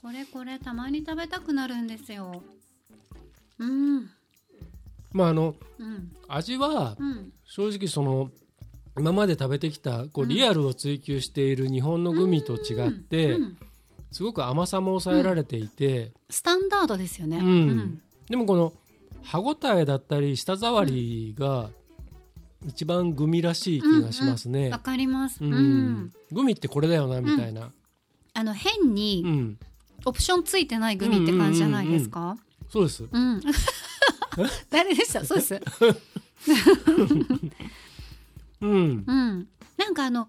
[0.00, 2.42] これこれたまに食べたくなるんですよ。
[3.58, 4.10] うん。
[5.12, 6.12] まああのうん。
[6.28, 7.30] 味はうん。
[7.44, 8.30] 正直その
[8.98, 13.58] 今まで食べてきたこうリアルを追求している日本のグミと違ってうん。
[14.10, 17.36] すごく甘さも抑えられていてスタンダードですよね。
[17.36, 18.00] うん。
[18.30, 18.72] でもこの
[19.22, 21.68] 歯ごたえだったり舌触りが
[22.66, 24.68] 一番グミらしい気がしますね。
[24.70, 24.78] わ。
[24.78, 25.42] かります。
[25.42, 25.54] ううん。
[25.54, 27.70] んグミってこれだよなみたいな。
[28.34, 29.58] あの変うにん。
[30.04, 32.36] オプションついてないグミって感じじゃないですか？
[32.68, 33.04] そうです。
[33.10, 33.40] うん。
[34.70, 35.24] 誰でした？
[35.24, 35.60] そうです。
[38.60, 39.04] うん。
[39.06, 39.48] うん。
[39.76, 40.28] なんかあの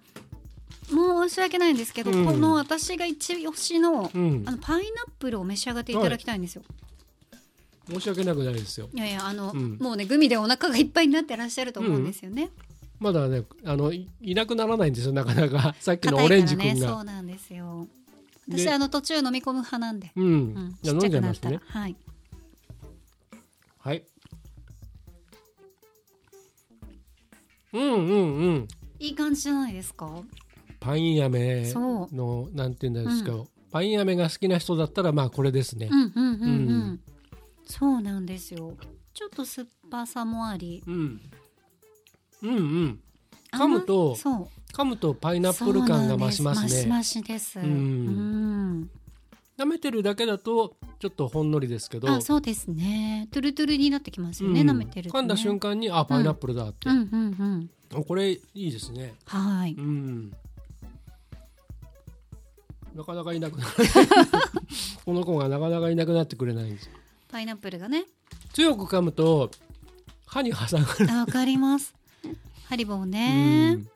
[0.92, 2.26] もう申し訳ないんですけど、うん。
[2.26, 4.44] この私が一押しのうん。
[4.46, 6.64] あのパイナップルを召し上がっていただきたいんですよ。
[7.90, 8.90] 申し訳なくないですよ。
[8.94, 12.50] い、やいやあの、うんもうねグミでお腹がいっぱいになってらっしゃると思うんですよね。
[13.00, 16.90] まだねあのいいなくならないんですよなかなか さっきのオレンジ君が。
[16.90, 17.88] そうなんですよ。
[18.48, 21.60] で私あの途中飲み込む派なんで、うん、うん、じゃあ飲んじゃいますね。
[21.66, 21.96] はい。
[23.80, 24.04] はい。
[27.74, 28.68] うんうんうん。
[29.00, 30.22] いい感じじゃないですか？
[30.80, 31.80] パイン飴そ
[32.12, 33.34] のなんていうんですか、
[33.72, 35.90] パイン飴が好きな人だったらまあこれですね。
[35.92, 36.50] うんうんうんうん。
[36.50, 36.54] う
[36.94, 37.00] ん
[37.72, 38.76] そうなんですよ。
[39.14, 41.22] ちょっと酸っぱさもあり、うん。
[42.44, 43.00] うんうん。
[43.54, 46.68] 噛むと噛むとパイナップル感が増しますね。
[46.70, 47.60] 増し増しです。
[47.60, 47.66] うん。
[47.66, 48.90] うん。
[49.58, 53.28] 舐めてるだけだとちょっとほんのりですけど、あそうですね。
[53.32, 54.70] トゥルトゥルになってきますよね、うん。
[54.70, 58.00] 舐めてると、ね、噛んだ瞬間にあパイナップルだって、うんうんうん。
[58.02, 59.14] あこれいいですね。
[59.26, 59.76] はい。
[59.78, 60.32] うん。
[62.96, 63.72] なかなかいなくなる。
[65.06, 66.90] この子がなかなかいなくなってくれないんです
[67.32, 68.06] パイナップルがね。
[68.54, 69.50] 強く噛むと
[70.26, 71.96] 歯に挟まる、あわかります。
[72.66, 73.88] ハリボーうねん。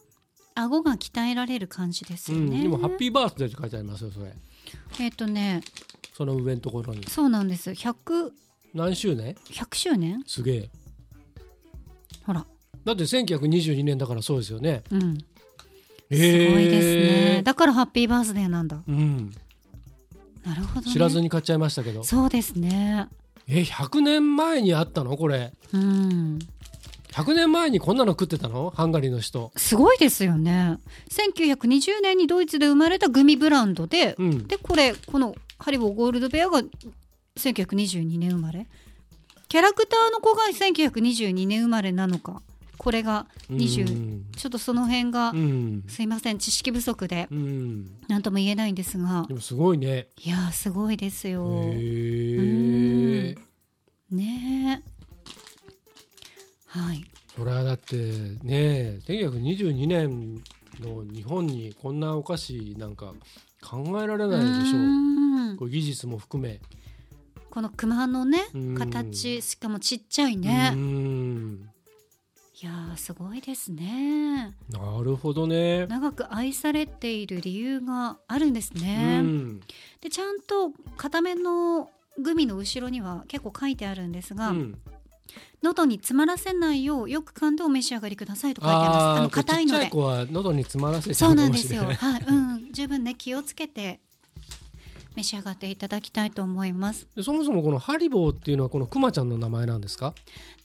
[0.54, 4.34] 顎が鍛えられる感じですうん、よね、でもハッピーバースデーって書いてありますよそれ。
[5.00, 5.62] えっ、とね。
[6.13, 7.04] その上のところに。
[7.06, 7.71] そうなんです。
[7.71, 8.32] 100
[8.74, 10.24] 何周年？100周年？
[10.26, 10.69] すげえ。
[12.26, 12.45] ほら。
[12.86, 14.84] だって1922年だからそうですよね。
[14.91, 15.17] うん。
[15.17, 15.24] す
[16.12, 16.54] え。
[16.54, 17.38] ごいですね。
[17.41, 18.82] ーだからハッピーバースデーなんだ。
[18.88, 19.32] うん、
[20.45, 22.04] なるほど、ね、知らずに買っちゃいましたけど。
[22.04, 23.08] そうですね
[23.47, 25.17] え100年前にあったの？
[25.17, 25.53] これ。
[25.73, 26.39] うん。
[27.10, 28.71] 100年前にこんなの食ってたの？
[28.75, 29.51] ハンガリーの人。
[29.55, 30.77] すごいですよね。
[31.10, 34.47] 1920年にドイツで生まれたグミブランドで、うん。
[34.47, 36.62] でこれこのハリボーゴールドベアが
[37.38, 38.67] 1922年生まれ。
[39.47, 42.41] キャラクターの子が1922年生まれなのか。
[42.77, 44.25] これが20、うん。
[44.36, 49.25] ちょっとその辺が、うん、すいません知識不足でうん、何とも言えないんですが。
[49.27, 50.08] でもすごいね。
[50.23, 51.45] いやーすごいですよ。
[51.47, 51.75] へ
[53.15, 53.36] え
[54.12, 54.95] ねえ。
[56.67, 57.04] はい。
[57.36, 57.95] それはだって
[58.43, 60.36] ね1922年
[60.80, 63.13] の日本にこんなお菓子なんか
[63.62, 64.82] 考えられないでしょう。
[64.82, 65.58] ーん。
[65.58, 66.60] これ技術も含め。
[67.49, 68.75] この熊のねうん。
[68.75, 70.69] 形しかもちっちゃいね。
[70.71, 71.69] ん。
[72.62, 74.56] いやーすごいですね。
[74.69, 75.88] なるほどね。
[75.88, 79.60] 長く愛されている理由があるんですうね、ん。
[79.99, 81.89] でちゃんと固めの
[82.21, 84.80] グミの後ろには結構書いてあるんですが、うん。
[85.62, 89.19] 喉に詰まらせないようよく噛んでお召し上がりくださいと書いてあります。
[89.19, 89.89] あの硬いので。
[90.32, 91.84] 喉に詰まらせちゃそうなんですよ。
[91.84, 92.34] はい、う
[92.69, 93.99] ん、十分ね気をつけて
[95.15, 97.08] 召し上がっていただきたいと思います。
[97.15, 100.13] でそもそもこのハリボーっていうのはこのクマちゃんの名前なんですか？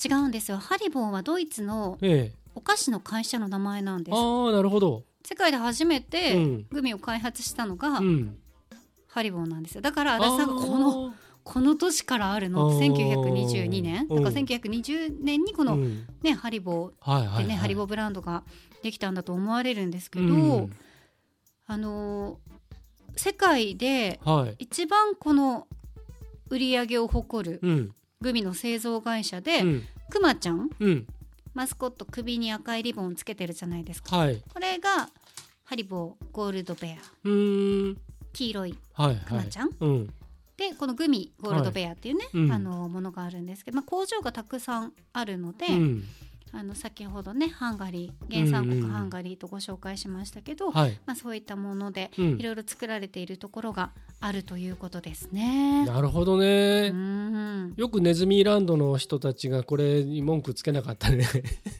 [0.04, 0.58] 違うんですよ。
[0.58, 2.40] ハリボーはドイツのええ。
[2.54, 4.14] お菓子の会社の名前なんです。
[4.14, 5.04] ああなるほど。
[5.24, 6.66] 世界で初めてうん。
[6.70, 8.36] グミを開発したのがうん。
[9.06, 9.80] ハリボーなんですよ。
[9.80, 11.14] だから足立さんがこのあ
[11.52, 12.68] この年からあるの？
[12.68, 14.06] あー1922年？
[14.06, 16.06] だから1920年にこのーうん。
[16.22, 18.44] ねハリボーはいはい、はい、でねハリボーブランドが
[18.84, 20.72] できたんだと思われるんですけど、うん。
[21.66, 22.36] あのー
[23.16, 24.54] 世界ではい。
[24.60, 25.66] 一番この
[26.48, 27.94] 売り上げを誇るうん。
[28.20, 29.82] グミの製造会社で、うん。
[30.08, 30.70] くまちゃん？
[30.78, 31.06] うん。
[31.52, 34.16] マスコット首に赤いリボンつけてるじゃないですか。
[34.16, 34.40] はい。
[34.54, 35.08] これが
[35.64, 36.96] ハリボーゴールドベア
[38.32, 39.16] 黄色いはいはい。
[39.24, 40.14] くまちゃん、うん
[40.60, 42.52] でこのグミゴールドベアっていうね、うん。
[42.52, 46.04] あのものがあるんですけど、まあ、工場がたくさんあるので、うん。
[46.52, 50.98] あの先ほどねハンガリー原産国うんうんハンガリーとご紹介しましたけど、はい。
[51.06, 52.38] まあ、そういったものでうん。
[52.38, 55.86] いろいろ作られているところがあるということですね。
[55.86, 57.72] なるほどうね、ん。
[57.76, 61.24] よくネズミランドの人たちがこれに文句つけなかったね。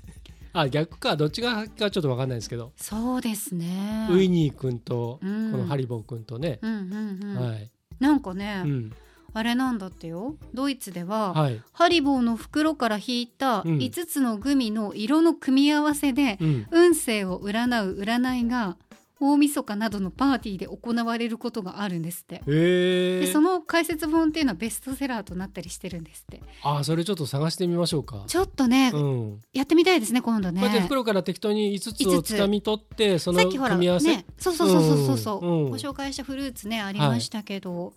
[0.53, 4.09] あ逆かどっちがかちょっと分かんないですけど、そうですね。
[4.11, 5.53] ウイニー君とこうん。
[5.53, 7.51] のハリボー君とね、うんうんうん。
[7.51, 8.93] はい、なんかね、うん、
[9.33, 10.37] あれなんだってよ。
[10.55, 13.79] ドイツでは、はい、ハリボーの袋から引いたうん。
[13.79, 18.77] 5つのグミの色の組み合わせで、うん、運勢を占う占いが
[19.21, 22.43] 大晦日などのパーティーで行われることがあるんですって。
[22.47, 26.43] でその解説本っていうのはベストセラーとなったりしてるんですって。
[26.63, 28.25] あそれちょっと探してみましょうか。
[28.27, 30.61] ちょっとね、うん、やってみたいですね今度ね。
[30.61, 35.19] こうやって袋から適当に5つをつかみ取ってそのさっきほら組み合わせ、ねそうそうそうそうそう。
[35.19, 35.65] そう、うん。
[35.65, 35.71] うん。
[35.71, 37.93] ご紹介したフルーツねありましたけど、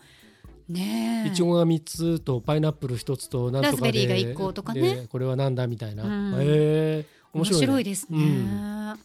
[0.68, 1.30] ねえ。
[1.30, 4.82] いちごが3つとパイナップル1つとラズベリーが一個とかね。
[4.82, 6.42] でこれはなんだみたいな、うん。
[6.42, 9.00] へえ面面白い,、白いですね、うん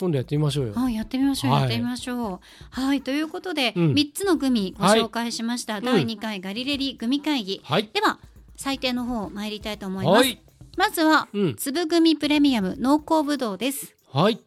[0.00, 1.60] 今度やってみましょうよ、はい、やってみましょう、はい。
[1.62, 2.40] やってみましょう。
[2.70, 3.92] はい、ということで、うん。
[3.92, 7.60] 3つのグミご紹介しました、い第2回ガリレリグミ会議。
[7.62, 7.88] はい。
[7.92, 8.18] では、
[8.56, 10.16] 採点の方参りたいと思います。
[10.18, 10.42] はい。
[10.76, 11.54] まずは、うん。
[11.56, 13.94] 粒グミプレミアム濃厚ぶどうです。
[14.12, 14.40] はい、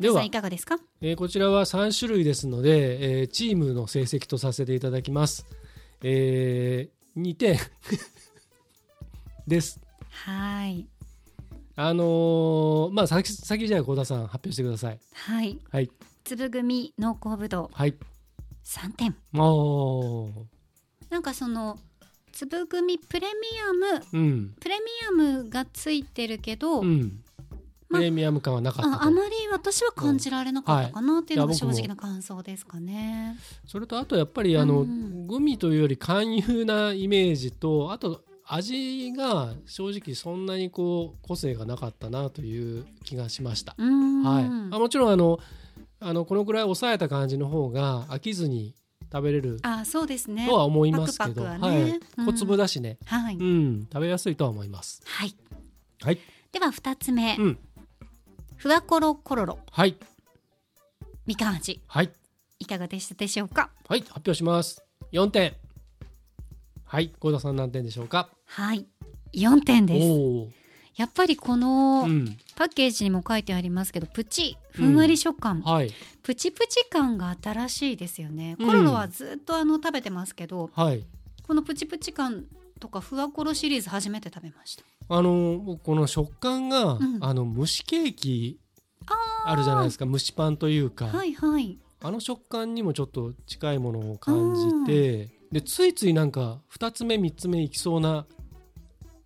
[0.00, 0.24] では。
[0.24, 0.78] いかがですか？
[1.02, 5.46] えーこちらは3種類ですので、えーチームの成績とさせていただきます、
[6.02, 7.58] えー、2点。
[9.46, 9.80] です。
[10.10, 10.86] はい。
[11.82, 15.00] あのーまあ先先じゃあ幸田さん発表してください。
[15.14, 15.58] はい。
[15.70, 15.90] はい。
[16.24, 17.94] 粒グミ濃厚ぶどうはい。
[18.64, 19.16] 3点。
[19.34, 20.30] おー。
[21.08, 21.78] なんかその、
[22.32, 23.34] 粒グミプレミ
[23.68, 24.54] アム、うん。
[24.60, 27.20] プレミアムがついてるけど、うん。
[27.88, 29.02] まプレミアム感はなかったと。
[29.02, 33.36] ああまり私は感じられなかったかなっていうのが正直な感想ですかね。
[33.66, 43.74] それとあとやっぱりあの、うんグミというより勧誘なイメージとあと味が正直そんなにこう個性がなかったなという気がしました。
[43.78, 45.38] はい、あもちろんあの
[46.00, 48.74] あのこのくらい抑えた感じの方が飽きずに
[49.12, 50.46] 食べれるあそうですね。
[50.46, 51.68] とは思いますけど、はね。
[51.68, 52.26] はい、うん。
[52.26, 55.02] 小粒だしね、はい、うん、食べやすいとは思います。
[55.04, 55.34] はい。
[56.02, 56.18] はい、
[56.50, 57.58] では二つ目、うん、
[58.56, 59.58] ふわコロコロロ。
[59.70, 59.96] はい、
[61.26, 61.80] みかん味。
[61.86, 62.10] はい、
[62.58, 63.70] いかがでしたでしょうか？
[63.86, 64.82] はい、発表します。
[65.12, 65.54] 4点。
[66.84, 68.30] はい、幸田さん何点でしょうか？
[68.52, 68.84] はい、
[69.32, 70.60] 四点です。
[70.96, 75.90] やっぱりこのうん、パッケージにも書いてありますけど、プチふんわり食感、はい、
[76.22, 78.56] プチプチ感が新しいですよね。
[78.58, 78.66] うん。
[78.66, 81.04] コロロはずっとあの食べてますけど、はい。
[81.46, 82.44] このプチプチ感
[82.80, 84.84] とかふわコロシリーズ初めて食べました。
[85.08, 87.18] あの僕この食感が、ん。
[87.20, 88.58] あの蒸しケーキ
[89.46, 90.06] あるじゃないですか。
[90.06, 91.78] 蒸しパンというか、はいはい。
[92.02, 94.54] あの食感にもちょっと近いものを感
[94.86, 98.26] じてでついついなんか2つ目3つ目いきそうな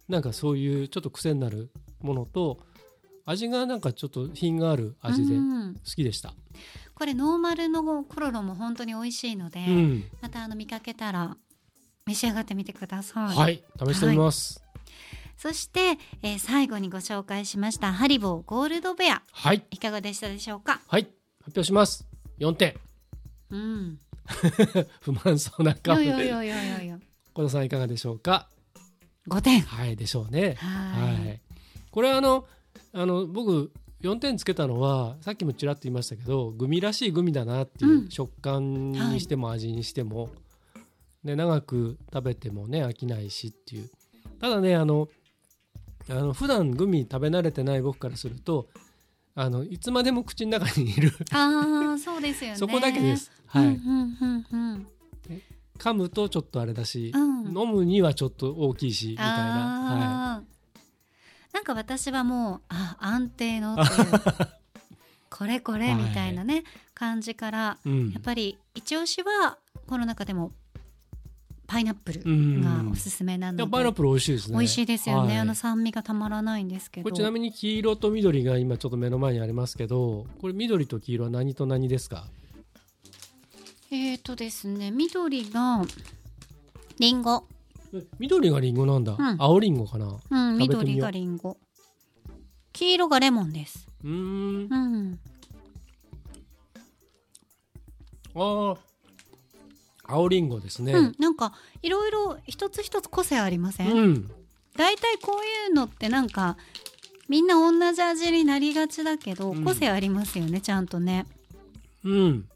[0.08, 2.60] なんかそういうちょっと癖になるものと
[3.24, 6.34] 味がなんかちょっと品がある味で好うんきでした。
[6.94, 11.36] これノーマルのコロロも本当に美味しいので、うん、またあの見かけたら
[12.06, 13.36] 召し上がってみてください。
[13.36, 14.62] はい試してみます。
[15.36, 20.80] そして、えー最後にご紹介しましたハリボーゴールドベアはいいかがでしたでしょうか？
[20.86, 21.02] はい
[21.40, 22.06] 発表します。
[22.38, 22.74] 4点
[23.50, 23.98] うん。
[25.00, 27.00] 不満そうな顔よよよよよよ。
[27.34, 28.48] 小田さんいかがでしょうか？
[29.26, 29.60] 五点。
[29.60, 30.54] はいでしょうね。
[30.58, 31.40] はいはい、
[31.90, 32.46] これあの
[32.92, 40.30] あの僕4点つけたのはさっきもちらっと言いましたけどグミらしいグミだなっていう、うん食感にしても味にしても、
[41.24, 43.90] ね、長く食べてもね飽きないしっていう
[44.40, 45.08] ただねあの
[46.10, 48.68] あの普段グミ食べ慣れてない僕からすると
[49.34, 52.56] あのいつまでも口の中にいるああそうですよね。
[52.56, 54.86] そこだけです、はいうんうんうんうん。
[55.78, 57.46] 噛むとちょっとあれだし、うん。
[57.58, 60.42] 飲むにはちょっと大きいしみたいな、
[61.52, 63.76] なんか私はもうあ安定の
[65.30, 68.10] これこれみたいなね、感じからうん。
[68.12, 70.52] やっぱり一押しはこの中でも
[71.66, 72.62] パイナップルうん。
[72.62, 74.58] がおすすめなので、パイナップル美味しいですね。
[74.58, 75.38] 美味しいですよね、はい。
[75.38, 77.10] あの酸味がたまらないんですけど。
[77.10, 82.26] ちなみに黄色と緑が今ちょっと目の前にありますけどこれ緑と黄色は何と何ですか？
[83.94, 85.84] えーとですね緑が
[86.98, 87.44] リンゴ、
[87.94, 89.36] え緑がリンゴなんだ、うん。
[89.38, 90.06] 青リンゴかな。
[90.06, 90.36] うう。
[90.52, 91.56] ん、緑がリンゴ。
[92.72, 93.86] 黄色がレモンです。
[94.04, 94.68] ーん。
[94.68, 95.18] うん。
[98.34, 98.78] あー。
[100.06, 100.92] 青リンゴですね。
[100.92, 104.30] うん、なんかいろいろ一つ一つ個性ありません、うん。
[104.76, 106.56] 大体こういうのってなんか
[107.28, 109.64] みんな同じ味になりがちだけど、うん。
[109.64, 111.26] 個性ありますよねちゃんとね。
[112.04, 112.48] うん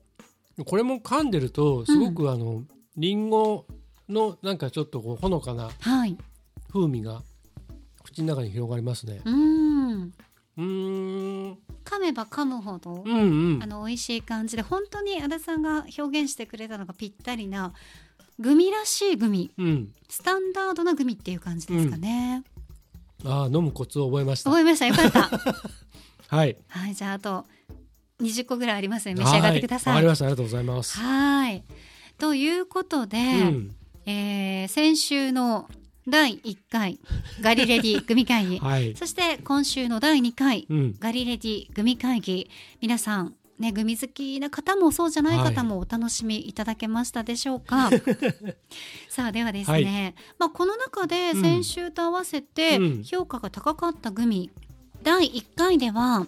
[0.65, 2.65] これも噛んでるとすごくあの、
[2.97, 3.67] リンゴ
[4.09, 6.17] のなんかちょっとこうほのかなはい。
[6.73, 7.23] 風味が
[8.05, 9.21] 口の中に広がりますね。
[9.25, 10.13] うーん。
[10.57, 11.59] うーん。
[11.85, 13.63] 噛めば噛むほど、うんうん。
[13.63, 17.73] あの美味しい感じで本当に足立さんが表現してくれたのがぴったりな
[18.39, 19.51] グミらしいグミ。
[19.59, 19.93] うん。
[20.09, 22.43] スタンダードなグミっていう感じですかね、
[23.25, 24.51] あー飲むコツを覚えました。
[24.51, 24.87] 覚えました。
[24.87, 25.31] よかった。
[26.35, 26.57] はい。
[26.69, 27.45] はいじゃああと
[28.21, 29.99] 20個ぐらいありますので召し上がってくださはい。
[29.99, 30.99] ありがとうございます。
[30.99, 31.65] はい。
[32.19, 33.75] ということで、うん。
[34.07, 35.69] えー先週の
[36.09, 36.99] 第1回
[37.43, 38.59] ガリレディ グミ会議。
[38.59, 38.97] はい。
[38.97, 40.97] そして今週の第2回うん。
[40.99, 42.51] ガリレディグミ会議。
[42.81, 47.91] 皆さんねグミ好きな方もそうじゃない方もお楽しみいただけましたでしょうか、
[49.09, 51.43] さあではですね、まあ、この中でうん。
[51.43, 53.05] 先週と合わせてうん。
[53.05, 54.51] 評価が高かったグミ、
[55.03, 56.27] 第1回では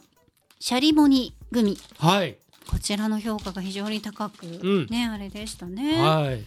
[0.59, 2.37] シャリモニグミはい。
[2.69, 4.87] こちらの評価が非常に高く、ん。
[4.87, 6.01] ねあれでしたね。
[6.01, 6.37] はい。
[6.37, 6.45] で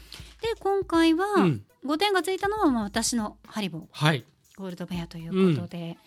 [0.59, 1.63] 今回はうん。
[1.85, 3.81] 5点がついたのはまあ私のハリボー。
[3.91, 4.23] はい。
[4.55, 5.97] ゴールドベアということで、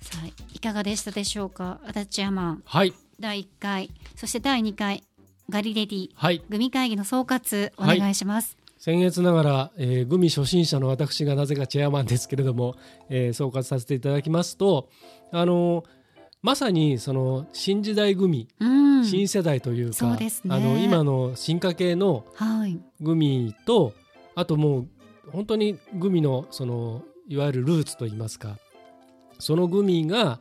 [0.00, 2.94] さあいかがでしたでしょうか足立山はい。
[3.20, 5.02] 第1回そして第2回
[5.50, 6.42] ガリレディはい。
[6.48, 8.56] グミ会議の総括おはい願いします。
[8.80, 12.76] 僭越ながら、えーグミ初心者の私がなぜかチェアマンですけれども、
[13.10, 14.88] えー総括させていただきますと
[15.32, 15.84] あの
[16.42, 20.30] まさにその新時代グミ、うん、新世代というかね。
[20.48, 23.92] あの今の進化系のはい、グミと
[24.34, 24.88] あともう
[25.32, 28.56] 本当にグミのそのいわゆるルーツといいますか
[29.38, 30.38] そのグミが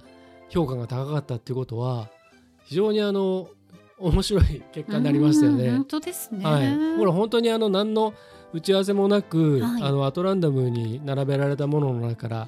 [0.50, 2.10] 評価が高かったっていうことは
[2.66, 3.50] 非常にあの
[3.98, 5.68] 面白い結果になりましたよね。
[5.68, 6.46] うん本当ですね。
[6.46, 8.14] はい、これ本当にあの何の
[8.54, 9.84] 打ち合わせもなく、はい。
[9.84, 12.48] あのアトランダムに並べられたものの中から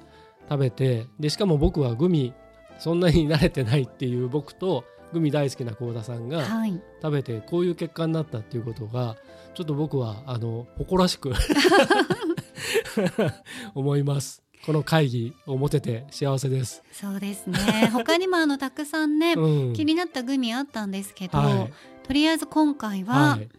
[0.49, 2.33] 食べてでしかも僕はグミ
[2.79, 9.17] そんなに慣れてないっていう僕とグミ大好きな幸田さんがはい、食べてこういう結果になったっていうことが
[9.53, 11.33] ちょっと僕はあの誇らしく
[13.75, 14.43] 思います。
[14.65, 17.89] この会議を持てて幸せです、そうですね。
[17.93, 21.73] 他にもあのたくさんね、うん、気になったグミあったんですけど、はい。
[22.03, 23.49] とりあえず今回ははい。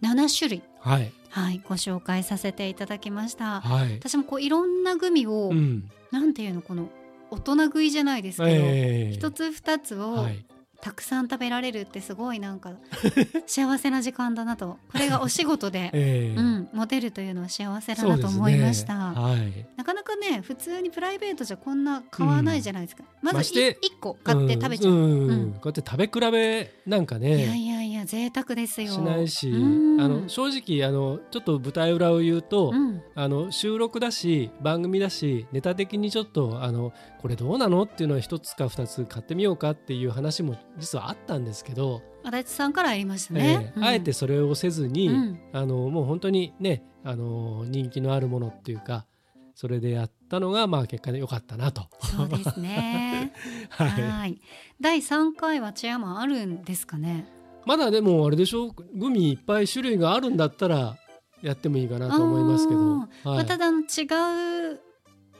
[0.00, 1.12] 7種類、はい。
[1.30, 3.60] はい、ご紹介させていただきました。
[3.60, 5.90] はい、私もこういろんなグミを、うん。
[6.10, 6.88] なんていうのこの
[7.30, 9.12] 大人食いじゃないですけど、ええ。
[9.12, 10.44] 一つ二つをはい
[10.80, 12.72] たくさん食べられるってすごいなんか
[13.46, 14.78] 幸せな時間だなと。
[14.92, 16.38] これがお仕事で、 ええ。
[16.38, 19.66] うん、持てるというのは幸せだなと思いました、はい。
[19.76, 25.30] なかなかね普通にプライベートじゃこんな買わないじゃないですか、まずましてい一個買って食べちゃう、んん。
[25.30, 25.52] うん。
[25.54, 28.92] こうやって食べ比べなんかいやねいやいや贅沢ですよ。
[28.92, 30.00] しないし、うん。
[30.00, 33.02] あの正直あのちょっと舞台裏を言うと、うん。
[33.16, 43.82] あの収録だし番組だしネタ的にちょっとあのこれどうなのっていうのは一つか二つ買ってみようかっていう話も実はあったんですけど、足立さんからありましたね、うん。
[43.82, 45.40] ええあえてそれをせずに、うん。
[45.52, 49.06] あのもう本当にねあの人気のあるものっていうか
[49.54, 51.88] それでやったのがまあ結果で良かったなと。
[52.00, 53.32] そうですね。
[53.70, 53.88] はい。
[53.88, 54.40] はい。
[54.80, 57.26] 第3回はチェアマンあるんですかね？
[57.66, 60.96] まだでもあれでしょグミいっぱい種類があるんだったら
[61.42, 63.08] やってもいいかなと思いますけど、はい。
[63.24, 64.80] まあ、ただあの違う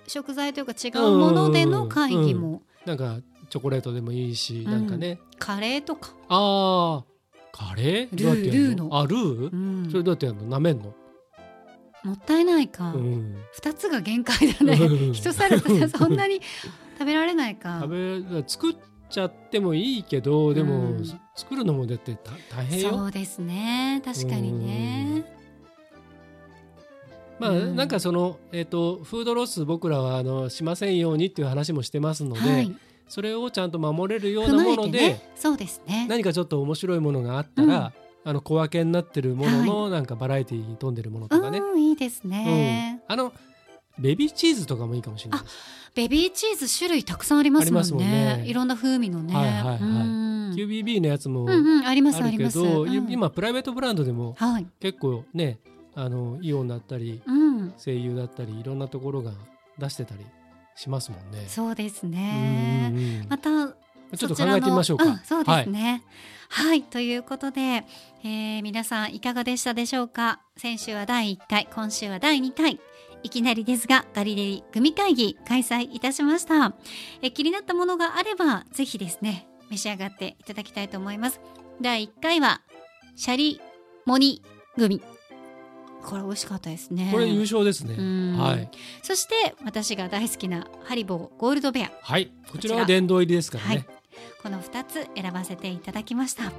[0.06, 3.18] 食材というか違うものでの会議も、なんか
[3.50, 7.08] チョコレートでもいいし、うんなんかねカレーとか、あー
[7.52, 8.16] カレー？
[8.16, 9.00] ルールーの。
[9.00, 9.90] あルー、うん。
[9.90, 10.56] それどうやってやるの？
[10.56, 10.94] 舐めんの、
[12.04, 14.74] もったいないか、うん、2つが限界だね。
[14.74, 15.12] うん。
[15.14, 16.40] 一皿と そんなに
[16.98, 17.80] 食べられないか。
[17.82, 18.76] 食べ作っ
[19.10, 21.04] ちゃってもいいけどでも、うん。
[21.34, 22.90] 作るのもだってた大変よ。
[22.90, 24.02] そうですね。
[24.04, 25.24] 確かにね。
[27.38, 27.76] まあ、うん。
[27.76, 32.76] なんかその、えー、とフードロス僕らはあのしませんようにっていう話もしてますので、はい
[33.08, 35.22] それをちゃんと守れるようなもので、てね。
[35.34, 36.06] そうですね。
[36.08, 37.92] 何かちょっと面白いものがあったら、
[38.24, 42.30] あの小分けになってるものの、なんかバラエティーに富んでるものとかね、うんいいですうん。
[42.30, 43.32] ね、あの
[43.98, 45.40] ベビーチーズとかもいいかもしれない。
[45.94, 48.36] ベビーチーズ種類たくさんありますもんね。
[48.38, 48.44] ね。
[48.46, 49.78] いろんな風味のね、はいはいはい。
[49.80, 50.54] うん。
[50.54, 52.60] QBB のやつもうんうんありますあります。
[52.60, 53.10] けど、うん。
[53.10, 54.66] 今プライベートブランドでもはい。
[54.80, 55.58] 結構ね
[55.94, 57.72] あのイオンだったりうん。
[57.76, 59.32] 声優だったりいろんなところが
[59.78, 60.24] 出してたり
[60.78, 61.44] しますもんね。
[61.48, 63.26] そうですうんね。
[63.28, 63.48] また
[64.16, 65.04] ちょっと考えてみましょうか。
[65.04, 66.02] そちらのんそうですね。
[66.50, 67.84] はい、ということで、
[68.24, 70.40] えー皆さんいかがでしたでしょうか？
[70.56, 72.80] 先週は第1回、今週は第2回。
[73.24, 76.74] いきなりですが、ガリレリ組会議開催いたしました。
[77.20, 81.40] え気になったものがあれば、ぜひですね、召し上がっていただきたいと思います。
[81.82, 82.62] 第1回は、
[83.16, 83.60] シャリ
[84.06, 84.40] モニ
[84.76, 85.02] 組。
[86.08, 87.10] これ美味しかったですね。
[87.12, 87.94] これ優勝ですね。
[87.98, 88.70] うんはい
[89.02, 91.92] そして、私が大好きなハリボーゴールドベア。
[92.00, 93.70] はいこちらは殿堂入りですからね。
[93.70, 93.98] はい
[94.42, 96.52] この2つ選ばせていただきました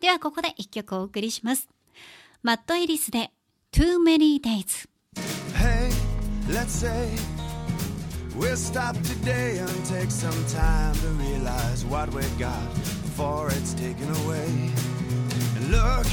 [0.00, 1.68] ではここで1曲お送りします
[2.42, 3.30] マット・エリスで
[3.72, 4.88] Too Many Days
[5.54, 5.90] Hey,
[6.48, 7.08] let's say
[8.36, 12.54] we'll stop today and take some time to realize what we got
[13.18, 15.07] before it's taken away.
[15.70, 16.06] Look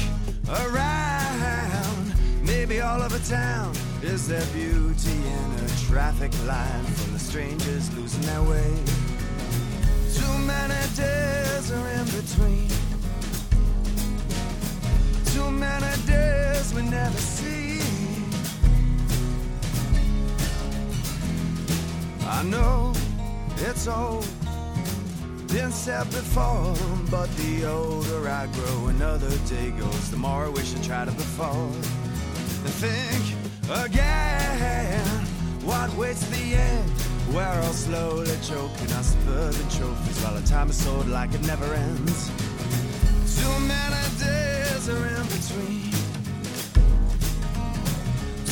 [0.48, 7.90] around, maybe all over town is there beauty in a traffic line full of strangers
[7.96, 8.74] losing their way.
[10.12, 12.68] Too many days are in between.
[15.32, 17.80] Too many days we never see.
[22.28, 22.92] I know
[23.56, 24.26] it's old,
[25.48, 26.74] been said before,
[27.10, 31.16] but the older I grow, another day goes, the more I wish I tried it
[31.16, 31.70] before.
[32.64, 33.24] And think
[33.84, 35.04] again,
[35.64, 36.90] what waits the end?
[37.32, 41.72] We're all slowly choking our suburban trophies while the time is sold like it never
[41.74, 42.30] ends.
[43.38, 45.92] Too many days are in between.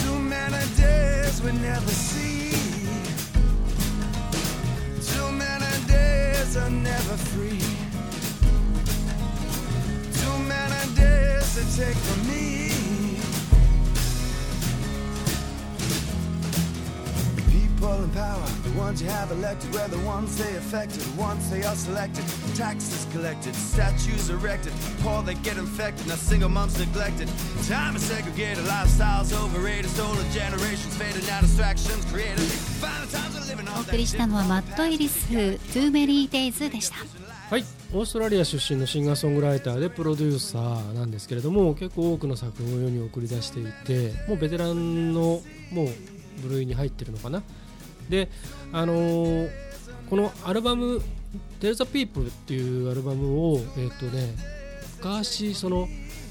[0.03, 2.51] Too many days we never see.
[5.13, 7.59] Too many days are never free.
[10.13, 12.84] Too many days to take from me.
[17.85, 21.05] People in power, the ones you have elected, we're the ones they affected.
[21.19, 22.25] Once they are selected,
[22.57, 24.73] taxes collected, statues erected,
[25.03, 27.29] poor they get infected, now single moms neglected.
[27.69, 32.41] Time is segregated, lifestyles overrated, stolen generations faded, now distractions created.
[32.81, 36.97] Final times are living お on 送りしたのはマット・エリス Too Many Days でした
[37.51, 45.89] はい、オーストラリア出身のシンガーソングライターでプロデューサーなんですけれども結構多くの作品を世に送り出していてもうベテランのもう
[46.41, 47.43] 部類に入ってるのかな
[48.09, 48.29] で
[48.73, 49.65] あのー
[50.09, 51.01] このアルバム
[51.61, 54.35] 「Tell the People」っていうアルバムをえっ、とね
[54.99, 55.89] 昔その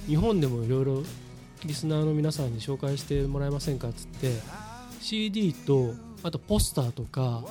[0.08, 1.04] 日本でもいろいろ
[1.66, 4.40] リスナーの皆さんに紹介してもらえませんかっつって
[5.02, 5.94] CD と
[6.24, 7.44] あとポスターとか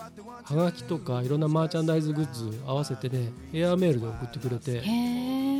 [0.44, 4.82] はがきとかいろんなマーチャンダイズグッズ合わせてねエアメールで送ってくれて。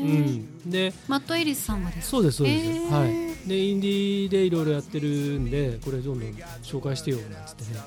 [0.02, 2.06] うん、でマット・エリスさんがです。
[2.06, 3.48] かそうですそうです、はい。
[3.48, 6.30] でインディーでいろいろやってるんでこれどんどん
[6.64, 7.80] 紹介してよなんつってね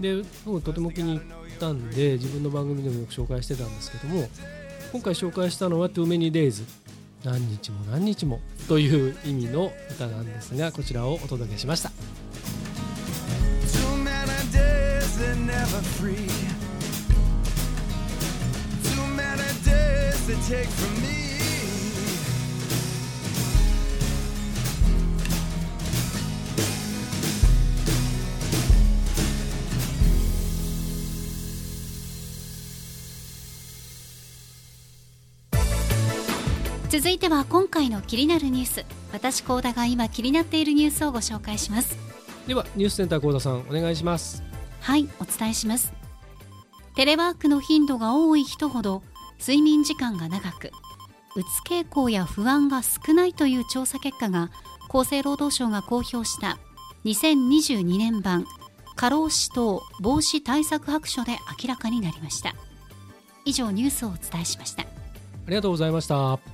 [0.00, 4.28] で僕とても気に入ったんで自分の番組でもよく紹介してたんですけども
[4.92, 6.64] 今回紹介したのは Too Many Days
[7.24, 11.90] 何日も何日もという意味の歌なんですがこちらをお届けしました。
[13.64, 15.24] Too many days
[37.04, 38.86] 続いては今回の気になるニュース。
[39.12, 41.98] 私高田が今気になっているニュースをご紹介します。
[42.46, 44.42] ではニュースセンター幸田さんお願いします。
[44.80, 45.92] はいお伝えします。
[46.96, 49.02] テレワークの頻度が多い人ほど
[49.38, 50.70] 睡眠時間が長く
[51.36, 54.50] うつ傾向や不安が少ないという調査結果が
[54.88, 56.58] 厚生労働省が公表した
[57.04, 58.46] 2022年版
[58.96, 61.32] 過労死等防止対策白書で
[61.62, 62.54] 明らかになりました。
[63.44, 64.84] 以上ニュースをお伝えしました。
[64.84, 64.86] あ
[65.48, 66.53] りがとうございました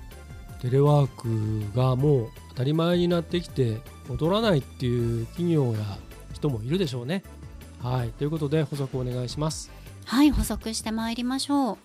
[0.60, 5.78] テレワークがもう当たり前になってきて戻らないっていう企業や
[6.34, 7.22] 人もいるでしょうね。
[7.82, 8.10] はい。
[8.10, 9.70] ということで補足お願いします。
[10.04, 11.78] はい補足してまいりましょう、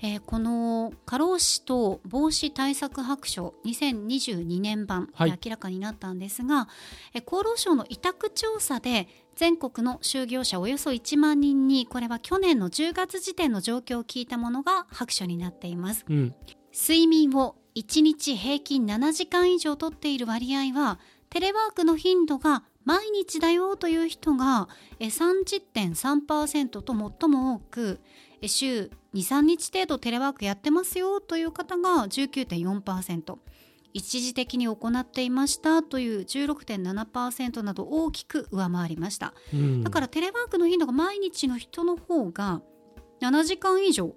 [0.00, 5.30] えーこの過労死等防止対策白書2022年版はい。
[5.30, 6.68] で明らかになったんですが、
[7.14, 16.04] えー厚労省の委託調査で全国の就業者およそ1万人にこれは去年の10月時点の状況を聞いたものが白書になっています。
[16.08, 16.34] うん。
[16.72, 20.98] 睡眠を1日平均7時間以上とっている割合は
[21.28, 24.68] テレワークの頻度が毎日だよという人が
[24.98, 28.00] えー30.3%と最も多く
[28.40, 33.36] え週23日程度テレワークやってますよという方が19.4%
[33.92, 39.32] 一時的に行っていましたという16.7%など大きく上回りました。
[39.54, 39.82] うん。
[39.82, 42.60] だからテレワークの頻度が毎日の人の方が
[43.22, 44.14] 7時間以上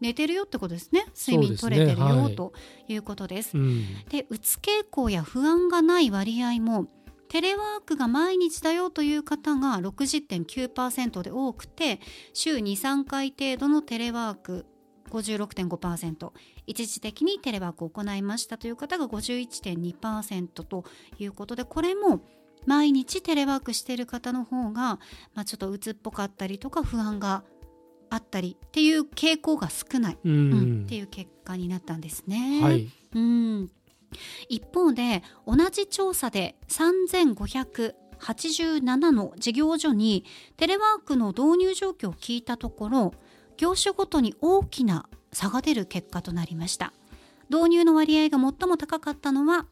[0.00, 1.06] 寝てるよってことですね。
[1.16, 2.52] 睡眠取れてるよ、ねはいと
[2.88, 3.56] いうことです。
[3.56, 6.86] うんでうつ傾向や不安がない割合も
[7.28, 12.00] テレワークが毎日だよという方が60.9%で多くて
[12.32, 14.66] 週23回程度のテレワーク
[15.10, 16.30] 56.5%
[16.66, 20.84] 一時的にテレワークを行いましたという方が51.2%と
[21.18, 22.20] いうことでこれも
[22.66, 24.98] 毎日テレワークしている方の方が、
[25.34, 27.44] まあ、ちょっと鬱っぽかったりとか不安が
[28.10, 32.60] あったりっていう傾向が少ない、ううんんっていう結果になったんですね。
[32.62, 32.88] はい。
[33.14, 33.70] うん。
[34.48, 40.24] 一方で同じ調査で3587の事業所に
[40.56, 43.14] テレワークの導入状況を聞いたところ
[43.56, 46.92] 業種ごとに大きな差が出る結果となりました。
[47.50, 49.66] 導入の割合が最も高かったのは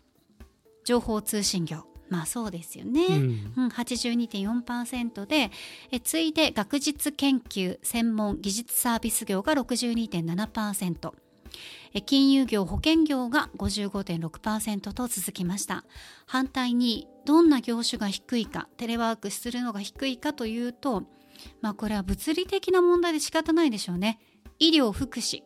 [0.85, 3.53] 情報通信業まあそうですよね、うん。
[3.57, 5.51] うん、82.4%で
[5.91, 11.13] え次いで学術研究専門技術サービス業が62.7%
[11.93, 15.85] え金融業保険業が55.6%と続きました。
[16.27, 21.03] 反対にどんな業種が低いかテレワークするのが低いかというと
[21.61, 24.21] まあこれは物理的な問題で仕方ないでしょうね。
[24.61, 25.43] 医療福祉。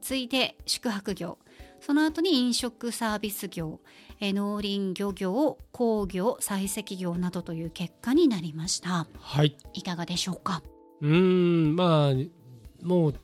[0.00, 1.38] 次いで宿泊業。
[1.80, 3.80] その後に飲食サービス業
[4.20, 9.06] え農林漁業工業採石業などという結果になりました。
[9.20, 9.56] はい。
[9.74, 10.62] いかがでしょうか？
[11.00, 13.14] うーんまあもう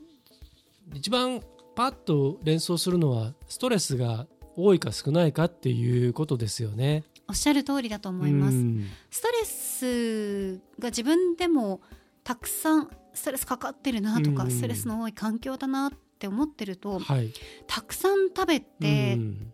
[0.93, 1.41] 一番
[1.75, 7.03] パッと連想するのはストレスが多いか少ないかっていうことですよね。
[7.27, 8.55] おっしゃる通りだと思います。
[8.55, 8.87] うん。
[9.09, 11.81] ストレスが自分でも
[12.23, 14.51] たくさんストレスかかってるなとか、うん。
[14.51, 17.33] ストレスの多い環境だなって思ってるとはい。
[17.67, 19.53] たくさん食べて、うん。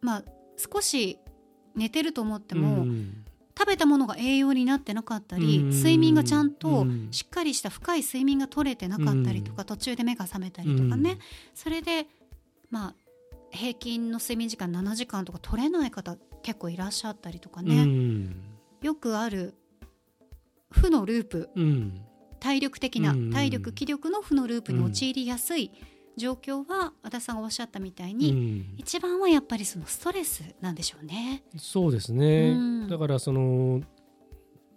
[0.00, 0.24] まあ
[0.60, 1.18] 少し
[1.74, 3.24] 寝てると思っても、うん。
[3.58, 5.70] 食べたものが栄養になってなかったり、うん。
[5.70, 7.08] 睡眠がちゃんとうん。
[7.10, 11.18] しっかりした深い睡眠が取れてなかったりとか、途中で目が覚めたりとかね、
[11.54, 12.06] それで
[12.70, 12.94] まあ
[13.50, 18.34] 平均の睡眠時間7時間とか取れない方結構いらっしゃったりとかうね、ん。
[18.82, 19.54] よくある
[20.70, 21.50] 負のループ。
[21.54, 22.00] うん。
[22.38, 23.30] 体力的なうん。
[23.30, 25.72] 体力気力の負のループに陥りやすい
[26.20, 28.74] 状況は和田さんがおっしゃったみたいに、うん。
[28.76, 31.42] 一番はやっぱりそのストレスなんでしょうね。
[31.56, 32.54] そうですね、う
[32.84, 32.88] ん。
[32.88, 33.80] だからその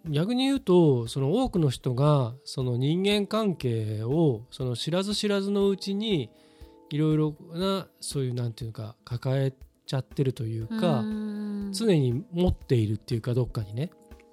[0.06, 6.30] 逆に言うとその多くの人がその人間関係をその知らず知らずのうちに
[6.90, 9.54] いろいろなそういうなんていうか抱え
[9.86, 11.70] ちゃってるというか、うん。
[11.72, 13.90] 常に持っているっていうかどっかにね、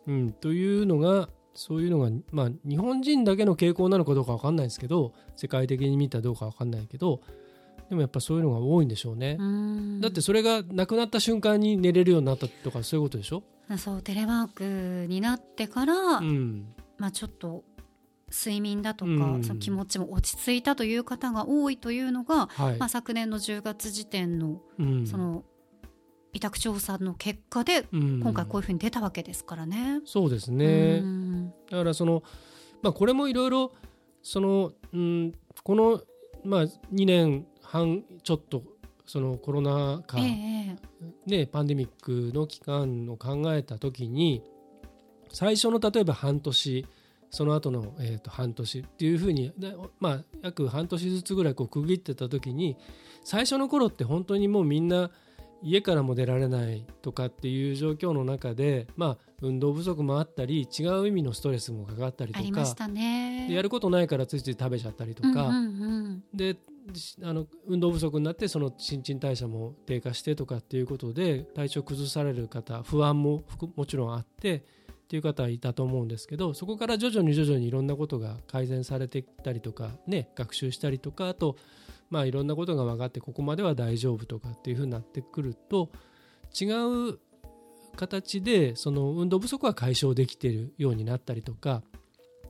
[0.08, 7.22] うん、というのがそういうのが、まあ、日本人だけの傾向なのかどうか分かんないですけど世界的に見たらどうか分かんないけど
[7.92, 9.36] でもやっぱそういうのが多いんでしょうね。
[9.38, 10.00] うん。
[10.00, 13.44] だってそれがなくなった瞬間に寝れるようになったとかそういうことでしょ、
[13.78, 16.74] そうテレワークになってから、うん。
[16.98, 17.66] まあちょっと
[18.30, 19.44] 睡眠だとか、うん。
[19.44, 22.78] その気持ちも落ち着いたという方が多いというのが、はい。
[22.78, 25.06] まあ、昨年の10月時点のうん。
[25.06, 25.44] その
[26.34, 28.20] 委託調査の結果でうん。
[28.22, 30.02] 今回こういうふうに出たわけですからね。
[30.06, 31.54] そうですね、うん。
[31.70, 32.24] だからその、
[32.82, 33.74] まあ、これもいろいろ
[34.24, 36.02] その、うん、この、
[36.44, 38.64] まあ、2年半ちょっと
[39.06, 40.62] そのコロナ禍、ええ。
[41.26, 44.44] ね、パンデミックの期間を考えた時に
[45.32, 46.86] 最初の例えば半年
[47.30, 52.78] その後のえーと半年っていうふうにでまあ約半年ずつぐらいこう区切ってた時に
[53.24, 55.12] 最初の頃って本当にもうみんな
[55.64, 63.48] 家からも出られないとかっていう状況の中で、まあ、運動不足もあったり違う意味のストレスもかかったりとかありましたね。
[63.48, 66.58] でやることないからついつい食べちゃったりとか、うんうんうんで
[66.96, 74.62] しあの運動不足になってその新陳代謝も低下してとかっていうことで体調崩される方不安もふくもちろんあってっ
[75.12, 81.58] ていう方はいたと思うんですけどそこから徐々に徐々にいろんなことが改善されてきたりとかね学習したりとかあと
[82.12, 85.90] まあいろんなことが分かってここまでは大丈夫とかっていうふうになってくると
[86.60, 86.66] 違
[87.10, 87.20] う
[87.96, 91.82] 形でその運動不足は解消できているようになったりとか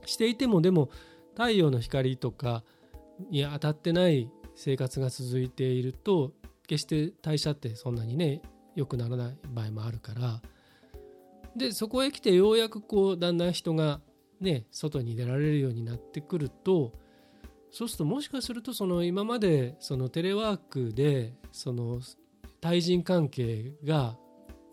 [0.06, 0.90] していてもでも
[1.36, 2.64] 太陽の光とか
[3.30, 6.34] に当たってない生活が続いていると
[6.68, 8.42] 決して代謝ってそんなにね
[8.76, 10.42] 良くならない場合もあるから。
[11.56, 14.00] でそこへ来てようやくこうだんだん人が
[14.40, 16.94] ね外に出られるようになってくると
[17.72, 22.02] そうするともしかするとその今までそのテレワークでその
[22.60, 24.18] 対人関係が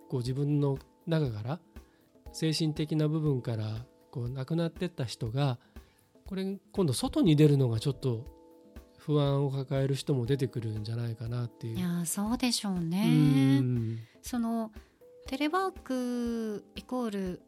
[0.09, 1.61] こう自分の中から
[2.33, 5.59] 精神的な部分からこうなくなってった人が
[6.27, 8.27] これ今度外に出るのがちょっと
[8.99, 11.79] 不安を抱える人も出てくるんじゃないかなっていう。
[11.79, 13.59] いやそうでしょうね。
[13.61, 14.71] うんその
[15.27, 17.43] テレワークイコール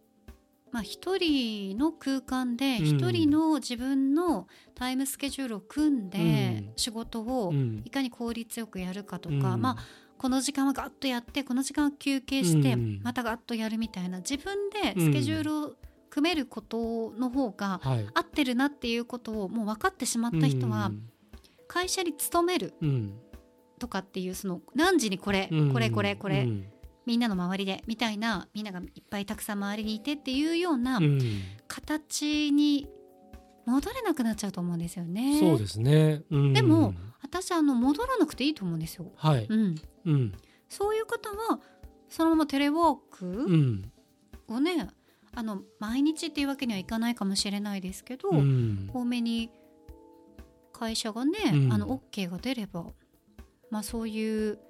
[0.73, 2.85] まあ一人の空間でうん。
[2.85, 6.23] 一人の自分のタイムスケジュールを組んでう
[6.71, 6.73] ん。
[6.77, 7.83] 仕事をうん。
[7.85, 9.61] いかに効率よくやるかとか、うん。
[9.61, 9.77] まあ
[10.19, 13.01] この時間はガッとやってこの時間は休憩してうん。
[13.03, 15.73] またガッとやるみたいな自分でスケジュールを
[16.11, 20.91] 組めることの方がはい、合ってるなっていうことをもう分かってしまった人は
[21.69, 23.15] 会社に勤めるうん。
[23.79, 25.73] とかっていうその何時にこれうん。
[25.73, 26.67] これこれこれうん
[27.11, 31.21] みんなの周りでみたいなみんながいっぱいたくさん周りにいてっていうようなうん。
[31.67, 32.89] 形に
[33.67, 35.41] 戻れなくなっちゃうと思うんですよね。
[35.41, 36.53] そうですね、うん。
[36.53, 39.11] でも私あの戻らなくていいと思うんですよ。
[39.17, 40.33] はい、うん、うん。
[40.69, 41.59] そういう方は
[42.09, 43.93] そのままテレワーうクん。
[44.47, 44.89] をね、
[45.35, 48.89] あの毎日っていうわけにはいかないかもしれないですけど、うん。
[48.95, 49.51] 多めに
[50.73, 51.73] 会社がね、うん。
[51.73, 52.87] あの OK が出れば、
[53.69, 54.61] まあ、そういう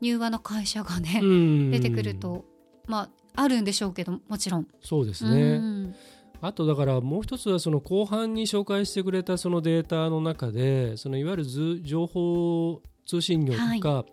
[0.00, 1.70] 柔和の会社がね、うん。
[1.70, 2.44] 出てくると、
[2.86, 4.66] まああるんでしょうけどもちろん。
[4.80, 5.94] そうですね、うん。
[6.40, 14.04] あとだからもう一つはその後半に紹介してくれたそのデータの中でそのいわゆる図情報通信業とか、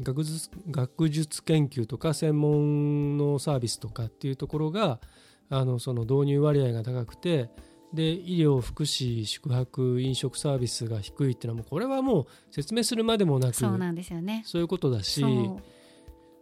[0.00, 5.00] 学術学術研究とか専門のサービスとかっていうところが
[5.50, 7.50] あのその導入割合が高くて
[7.94, 14.42] で医療福祉宿泊飲食サービスが低いっていうのはもうこれはもう説明するまでもなくそうなんですよね。
[14.44, 15.24] そういうことだし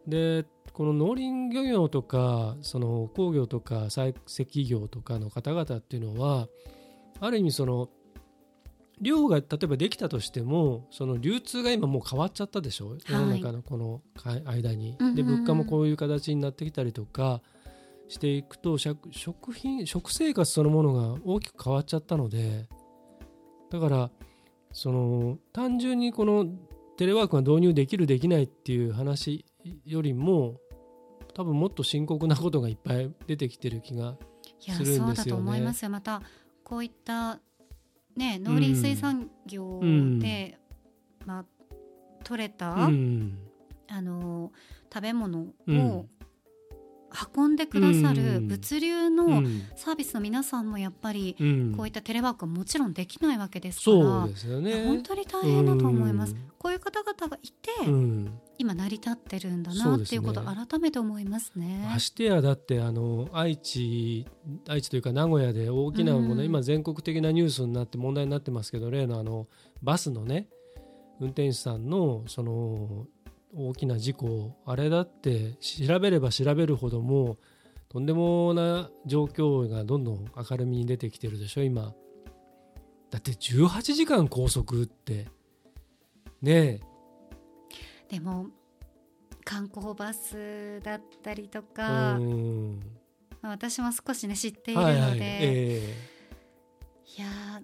[0.07, 6.49] でこの農林漁業とかその工業とか採石業とかの方々っていうのは
[7.21, 7.91] ある意味その
[9.01, 12.97] 量が例えばできたとしてもその流通が今もう変わっちゃったでしょ？
[13.07, 14.97] 世の中のこのか間に。
[15.15, 17.43] で物価もこういう形になってきたりとか
[18.13, 22.69] していくと食食品食生活そのものが大きく変わっちゃったので
[23.71, 24.11] だから
[24.73, 26.47] その単純にこの
[26.97, 29.45] テレワークが導入できるできないっていう話
[29.85, 30.61] よりも
[31.35, 34.17] 多分もっと深刻なことがいっぱい出てきてる気が
[34.67, 35.15] いやするんですよね。
[35.17, 35.91] そうだと思いますよ。
[35.91, 36.23] また
[36.63, 37.41] こういった
[38.17, 40.19] ね農林水産業うん。
[40.19, 40.59] で、
[41.25, 41.45] まあ
[42.25, 43.39] 取れた、うん
[43.89, 44.53] あの
[44.93, 45.81] 食べ物うん。
[45.81, 46.07] を
[47.37, 48.49] 運んでくださるうん。
[48.49, 49.63] 物流うのん。
[49.77, 51.75] サービスの皆さんもやっぱりうん。
[51.77, 54.85] こういったテレワークはもちろんできないわけですから、ね。
[54.85, 56.37] 本当に大変だと思います。
[56.59, 58.39] こういう方々がいて、うん。
[58.59, 61.89] 今成り立ってるんだなっていうことを改めて思いますね。
[61.91, 64.27] ましてやだってあの愛知
[64.69, 66.45] 愛知というか名古屋で大きなもの、うん。
[66.45, 69.49] 今全国的なニュースになって問題になってますけど例のあの
[69.83, 70.49] バスのね
[71.21, 73.07] 運転手さんのその
[73.55, 77.39] 大きな事故あれだって調べれば調べるほどもう
[77.93, 81.93] とんでもな状況がどんどん明るみに出てきてるでしょ今。
[83.11, 85.27] だって18時間拘束って。
[86.41, 86.81] ねえ。
[88.09, 88.47] でも
[89.45, 92.81] 観光バスだったりとうか、ん。
[93.43, 95.19] まあ私も少しね知っているので、はいはい。
[95.21, 95.95] え
[97.19, 97.63] いやー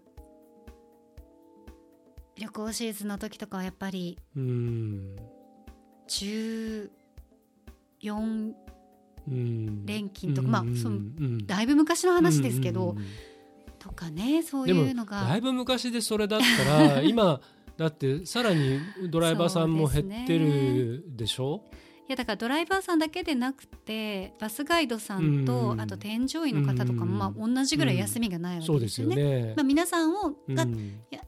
[2.36, 5.16] 旅行シーズンの時とかはやっぱりえうん
[6.08, 6.88] 14
[9.28, 9.86] うん。
[9.86, 13.06] 連勤とかまあそのうんだいぶ昔の話ですけど、うんうんうん
[13.78, 15.22] とかねそういうのが。
[15.22, 16.64] だいぶ昔でそれだった
[16.96, 17.40] ら 今
[17.76, 21.62] だってさらにドライバーさんも減ってるでしょ？
[22.08, 25.80] いやだからドライバーさんだけでなくてバスガイドさんと、うん。
[25.80, 29.16] あと添乗員の方とかも、うんまあ、同じぐらい休みがないわそうでよけですすよね。
[29.46, 30.66] ねまあ、皆さんをが、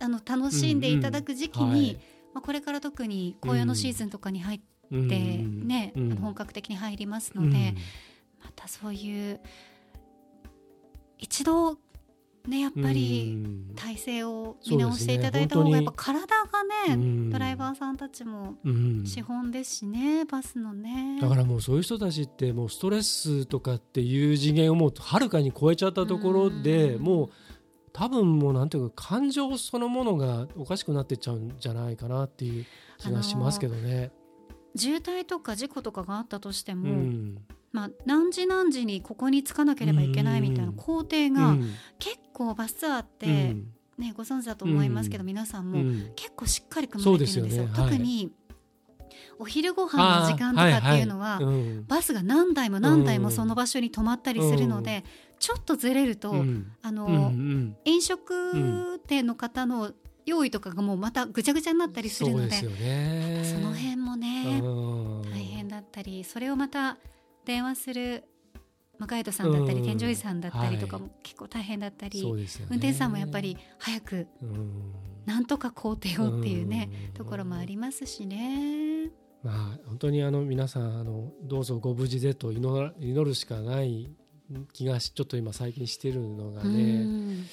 [0.01, 1.99] あの楽しんでいただく時期に、
[2.35, 5.66] まあ、これから特に紅葉のシーズンとかに入って、うん。
[5.68, 6.16] ねうん。
[6.16, 7.55] 本格的に入りますので、うん。
[8.45, 9.41] またそういう
[11.18, 11.78] 一度
[12.49, 13.74] ねやっぱりうん。
[13.76, 17.31] 体制を見直していただいた方が、やっぱ体がね、うん。
[17.31, 19.05] ドライバーさんたちもうん。
[19.07, 21.18] 資本ですしね、バスのね。
[21.20, 27.03] だからもうそういう人たちってもうストレスとかっていう次元をもうはるかに超えちゃったところでうん。
[27.03, 27.31] もう
[27.93, 32.66] 多分もうなんていうか感情そのものがおかしくなってっちゃうんじゃないかなっていう
[32.99, 34.12] 気がしますけどね。
[34.76, 37.38] 渋滞とか事故とかがあったとしてうも、ん。
[37.72, 41.64] まあ、何時何時にここに着かなければいけないみたいな工程うがん。
[41.99, 43.72] 結構バスツアーって、うん。
[43.99, 45.26] ねご存知だと思いますけど、うん。
[45.26, 46.12] 皆さんもうん。
[46.14, 47.57] 結構しっかり組まれてるんですよ。
[47.57, 47.72] すよね。
[47.72, 47.91] はい。
[47.91, 48.32] 特に
[49.38, 51.41] お昼ご飯の時間とかっていうのは、
[51.88, 55.05] バスが何台も何台もその場所に止まったりするので、
[55.41, 56.72] ちょっとずれると、うん。
[56.82, 57.76] あの、うんうん。
[57.84, 59.93] 飲食店の方の
[60.26, 62.53] 用意とかがもうまたぐちゃぐちゃになったりするので
[63.45, 66.99] その辺もね、うん大変だったりそれをまた
[67.45, 68.24] 電話する
[68.99, 69.86] まあ、ガイドさんだったりうん。
[69.86, 72.68] 添乗員さんだったりとかはも結構大変だったり、そうですよね。
[72.72, 74.93] 運転手さんもやっぱり早くうん。
[75.24, 77.12] なんとか工程をっていうねうん。
[77.14, 79.09] ところもありますしね。
[79.43, 84.11] まあ本当にあの皆さんあのどうぞご無事でと祈るしかない
[84.73, 87.47] 気がしちょっと今最近してるのがうねん。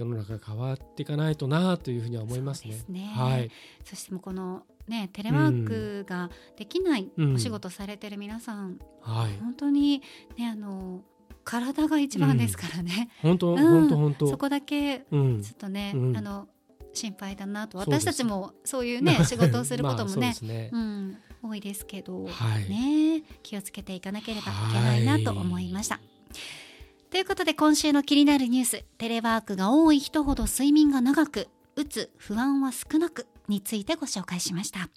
[0.00, 2.72] 世の中が変わっていかないとなというふうには思いますね。
[2.72, 3.12] そうですね。
[3.14, 3.50] はい、
[3.84, 7.34] そしてもうこのねテレワークができないうん。
[7.34, 10.02] お仕事されてる皆さん、はい、本当に
[10.38, 11.02] ねあの
[11.44, 13.58] 体が一番ですからね、本当、うん。
[13.58, 14.26] 本当本当。
[14.28, 15.42] そこだけうん。
[15.42, 16.16] ちょっとね、うん。
[16.16, 16.48] あの
[16.92, 17.78] 心配だなと。
[17.78, 20.70] 私たちもそういうね 仕事をすることもねね。
[20.72, 22.68] うん、多いですけど、はい。
[22.68, 26.00] ね気をつけていかなければいけないなと思いました。
[27.10, 34.90] ということで今週の気になるニューステレワークが多い人ほど睡眠が長くうつ不安は少なくについてご紹介しました。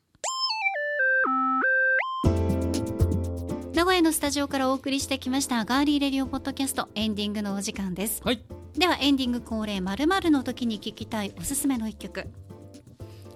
[3.74, 8.22] 名古屋のスタジオからお送りしてきましたガーリーレディオポッドキャストエンディングのお時間です。
[8.24, 8.46] はい。
[8.78, 12.28] ではエンディング恒例まるの時に聞きたいおすすめの一曲。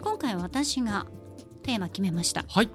[0.01, 1.07] 今回は私が
[1.67, 2.45] テーマ決めました。
[2.47, 2.69] はい、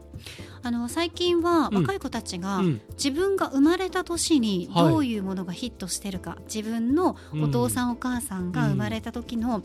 [0.62, 1.76] あの最近はうん。
[1.82, 2.80] 若い子たちが、うん。
[2.90, 4.92] 自分が生まれた年にはい。
[4.92, 9.62] どういうものがヒットしてるか、自分のお父さんお母さんが生まれた時の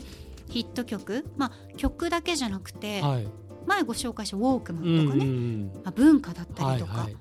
[0.48, 3.28] ヒット曲、まあ曲だけじゃなくて、はい、
[3.66, 7.16] 前ご紹介したウォークマうんンとかね、うんまあ、文化だったはいりとか、はい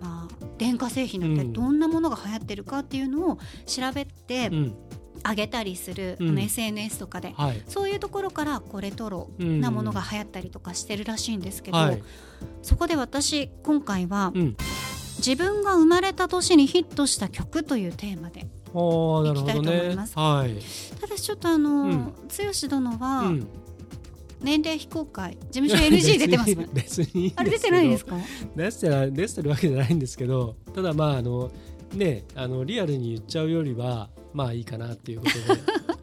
[0.00, 1.52] まあ、電化製品だったり、うん。
[1.52, 4.50] どんなものが流行ってるかっていうのを調べて
[5.24, 6.28] うんあげたりする、うん。
[6.30, 7.62] あの SNS とかで、はい。
[7.68, 12.02] そういうところからこうレトロなものが流行ったりとかしてるらしいんですけど、はい、
[12.62, 14.56] そこで私今回は、うん、
[15.18, 20.18] 自分が生まれた年にヒットした曲というテーマでおーなるほど行きたいと思いねます。
[20.18, 20.56] はい、
[21.00, 22.04] ただしちょっとあの、うん。
[22.06, 23.46] 剛殿はうん、
[24.40, 25.36] 年齢非公開。
[25.50, 28.22] 事務所 NG 出てますね別にあれ出てないですかか？
[28.56, 30.56] 出してない出してるわけじゃないんですけど。
[30.74, 31.50] ただまああの
[31.94, 35.60] ねあのリアルに言っちゃうよりはまあいいかなっていうことで。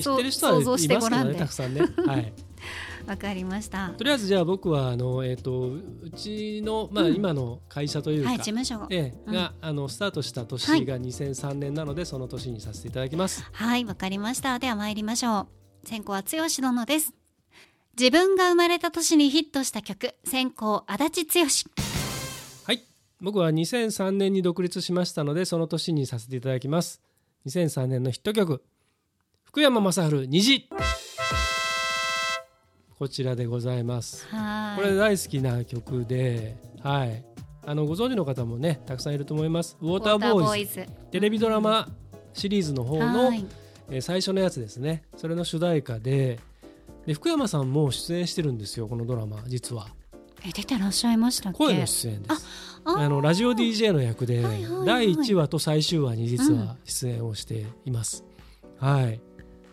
[0.00, 1.82] 知ってる人はい想像しますけどねたくさんね。
[2.06, 2.32] はい。
[3.06, 3.90] わかりました。
[3.90, 7.14] とりあえずじゃあ僕はあのえっ、とうちのまあうん。
[7.14, 9.34] 今の会社というか、はい事務所ええうん。
[9.34, 10.48] が、あのスタートしたはい。
[10.48, 13.44] 年が2003年なので、その年にさせていただきます。
[13.52, 14.58] はいわかりました。
[14.58, 15.40] では参りましょ
[15.84, 15.88] う。
[15.88, 17.14] 先行は剛殿です。
[17.98, 20.14] 自分が生まれた年にヒットした曲。
[20.24, 21.44] 先行足立剛。
[22.64, 22.82] はい。
[23.20, 27.00] 僕は2003年に独立しましたのでその年にさせていただきます
[27.46, 28.60] 2003年のヒット曲。
[29.44, 30.68] 福山雅治虹。
[32.98, 34.26] こちらでございます。
[34.30, 34.76] はい。
[34.76, 37.24] これ大好きな曲ではい。
[37.64, 39.76] あのご存知の方もねたくさんいると思います。
[39.80, 40.74] ウォーターボーイズ。
[40.74, 40.86] ズ。
[41.12, 41.88] テレビドラマ
[42.32, 43.46] シリーズの方の、はい。
[43.90, 45.04] えー最初のやつですね。
[45.16, 46.40] それの主題歌で。
[47.06, 49.86] で福山さんも出演してるんですよこのドラマ実は。
[50.44, 51.58] え出てらっしゃいましたっけ？
[51.58, 52.46] 声の出演です
[52.86, 53.00] あ。
[53.00, 54.86] あのラジオ DJ の役ではいはいはい。
[54.86, 58.24] 第1話と最終話に実は出演をしています、
[58.78, 59.20] はい。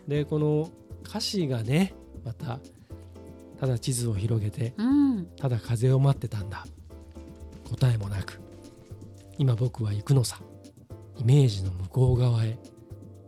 [0.08, 0.70] でこの
[1.06, 1.94] 歌詞がね
[2.26, 2.60] また
[3.60, 5.28] ただ地図を広げてうん。
[5.38, 6.66] ただ風を待ってたんだ。
[7.70, 8.40] 答えもなく
[9.38, 10.40] 今僕は行くのさ。
[11.20, 12.58] イメージの向こう側へ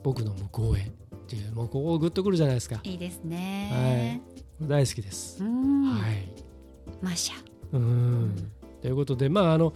[0.04, 0.82] 僕の向こうへ。
[0.82, 2.80] っていうもうここグッとくるじゃないですか。
[2.84, 4.22] いいですね。
[4.62, 5.86] 大好きです、うん。
[5.86, 6.28] はい。
[7.02, 7.36] マシャ。
[7.74, 8.52] うん
[8.86, 9.74] ということでまああの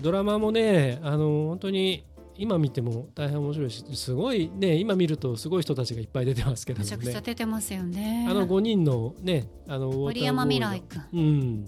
[0.00, 2.06] ドラマもねあの本当に
[2.38, 8.26] 今見ても大変面白いしすごいね今見るとすごい人たちがいっぱい出てますけれどもめちゃくちゃね出てますよね。
[8.26, 11.04] あの5人のねあの森山未来君。
[11.12, 11.66] うん。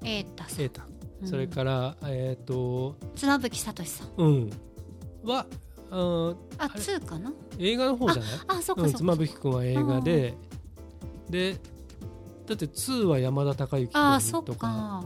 [0.00, 0.56] 瑛太さん。
[0.56, 0.82] 瑛太。
[1.26, 4.08] それから、えっ、と妻夫木聡さん。
[4.16, 4.50] うん。
[5.22, 5.44] は
[5.90, 7.30] あああれ？2かな？
[7.58, 8.32] 映画の方じゃない？
[8.48, 10.34] あそうかうん、そうか妻夫木君は映画で。
[11.28, 11.60] で
[12.46, 15.04] だって2は山田孝之あそっ君とかか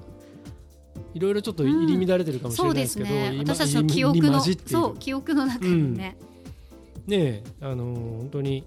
[1.15, 3.35] いろいろちょっと入り乱れてるかもしれないですけど、すね。
[3.35, 6.17] 今私たちの記憶のそう記憶の中にね、
[7.07, 8.65] ねえあのー本当に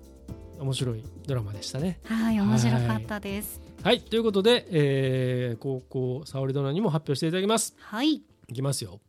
[0.59, 1.99] 面白いドラマでしたね。
[2.05, 3.59] はい面白かったです。
[3.83, 4.01] はい。
[4.01, 7.75] ということで、えー高校沙織殿にも発表していただきます。
[7.79, 8.13] はい。
[8.13, 9.01] いきますよ。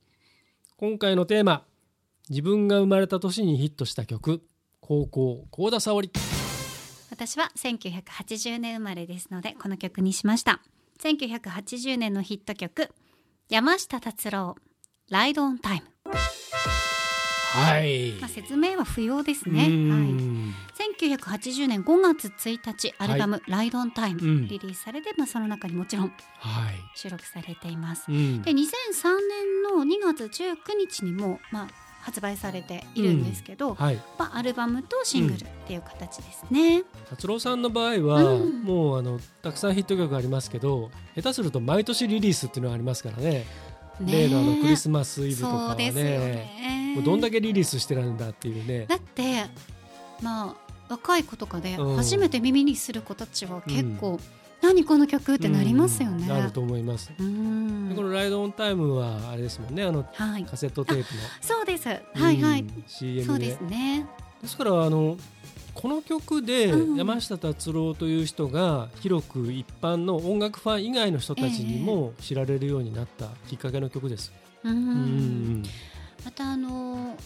[0.76, 1.64] 今回のテーマ
[2.28, 4.42] 自分が生まれた年にヒットした曲。
[4.80, 6.10] 高校幸田沙織。
[7.10, 10.60] 私は1980年生まれですのでこの曲にしました。
[11.00, 12.88] 1980年のヒット曲
[13.50, 14.56] 山下達郎
[15.08, 18.12] ライドオンタイム、はい。
[18.20, 20.54] まあ、説明は不要ですね、うはい、ん
[21.00, 24.48] 1980年5月1日アルバム「ライドオンタイム」うん。
[24.48, 26.74] リリースされて、まあ、その中にもちろんはい。
[26.94, 28.04] 収録されています。
[28.10, 28.42] うん。
[28.42, 28.58] で2003
[29.28, 33.02] 年の2月19日にも、まあ、発売されてい。
[33.02, 33.96] るんですけど、はい。
[34.18, 38.62] まあ、アルバムとシングルっていう形ですね、達郎さんの場合は、うん。
[38.62, 43.44] もうあのたくさんヒット曲ありますけど下手すると毎年リリースっていうのがありますからね。
[44.00, 45.90] ね例のあのクリスマスイブとかね。
[45.92, 46.94] ね。
[46.94, 48.86] もうどんだけリリースしてるんだっていうね。
[48.86, 49.44] だって
[50.22, 51.96] まあ若い子とかでうん。
[51.96, 54.18] 初めて耳にする子たちは結構、
[54.60, 56.22] 何この曲ってなりますよね。
[56.22, 61.20] うんなると思います、この「ライドオンタイムはあれですもんねあのはい、カセットテープの。
[61.40, 61.88] そうです。
[61.88, 61.96] は
[62.32, 63.24] いはい、うん CM で。
[63.24, 64.06] そうですね。
[64.42, 65.16] ですからあの
[65.74, 74.32] この曲でうん山下達郎という人が広く一般の音楽ファン以外の人たちにも知られるようになったきっかけの曲です。
[74.64, 75.62] うんうん。
[76.24, 77.16] またあの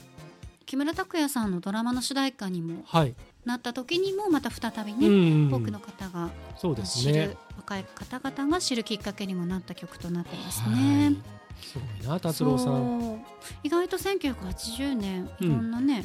[0.66, 3.14] 木村拓哉さんのドラマの主題歌にもはい、
[3.44, 5.08] なった時にもまた再びうね、
[5.48, 7.36] ん多くの方がそうです知る、ね。
[7.56, 11.16] 若い方々が知るきっかけにもなった曲となってますはいね。
[11.60, 13.24] すごいな達郎さん。
[13.64, 16.04] 意外と1980年うんいろんなね、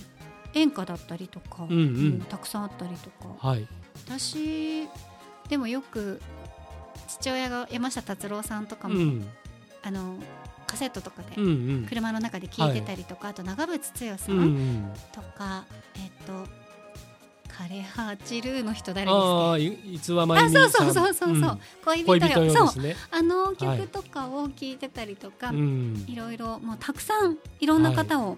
[0.54, 1.82] 演歌だったりとか、うんう
[2.18, 3.68] んたくさんあったりとかはい。
[4.06, 4.88] 私
[5.50, 6.20] でもよく
[7.08, 9.28] 父親が山下達郎さんとかも、うん
[9.84, 10.16] あの
[10.66, 11.50] カセットとかでうんう
[11.84, 11.86] ん。
[11.88, 14.40] 車の中で聴いてたりとか、あと長渕剛さうん
[14.86, 15.66] んとか、
[15.96, 16.67] えっと
[17.58, 19.52] 枯葉散るの人誰ですあか？
[19.54, 20.72] あいいつわまゆあみさん。
[20.72, 22.96] そうそうそうそうそう、ん恋人恋人よそう。
[23.12, 26.06] あのはい曲とかを聴いてたりとか、うん。
[26.08, 28.38] いろいろもうたくさんいろんな方を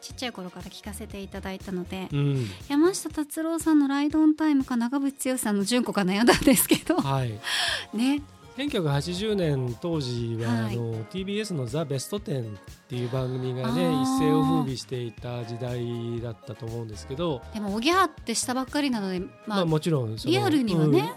[0.00, 2.46] ちっちゃい頃から聞かせていただいたので、うん。
[2.68, 7.32] 山下達郎さんの「ライドオンタイム」か長渕剛さんの「純子」か悩んだんですけどはい。
[7.94, 8.22] ね
[8.56, 10.74] 1980年当時は、はい。
[10.74, 12.44] あの TBS の「ザ・ベストテン」っ
[12.88, 21.12] ていう番組がね一世を風靡していた時代だったと思うんですけど、でもおぎゃーってしたばっかりなのでままあ、あ、もちろんリアルにはね、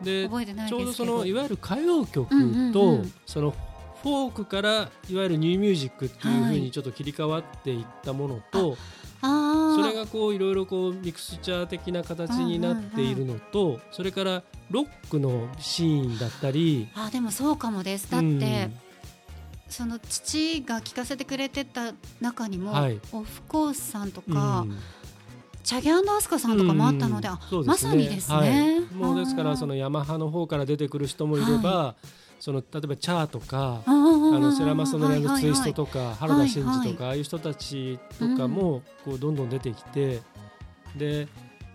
[0.00, 0.04] うん。
[0.04, 0.28] で
[0.68, 3.54] ちょうどそのいわゆる歌謡曲と、うんうんうんその
[4.02, 16.88] フォークからいわゆるニューミュージックっていうふうはいにちょっと切り替わっていったものと、あそれがこういろいろこうミクスチャー的な形になっているのと、それからロックのシーンだったり。
[16.94, 18.10] あでもそうかもです。
[18.10, 18.72] だって、うん。
[19.68, 23.00] その父が聞かせてくれてた中にも、はい。
[23.12, 24.78] オフコースさんとか、うん。
[25.64, 27.34] チャギアンドアスカさんとかもあったので、うん。
[27.34, 28.80] あそうまさにですね、はい。
[28.94, 31.96] もうですからそのヤマハの方から出てくる人もいれば、
[32.40, 35.08] その例えばチャーとかああののセラマソの
[35.38, 40.20] ツイストとか原田真二とかああいう人たちとかもこうどんどん出てきて
[40.96, 41.28] で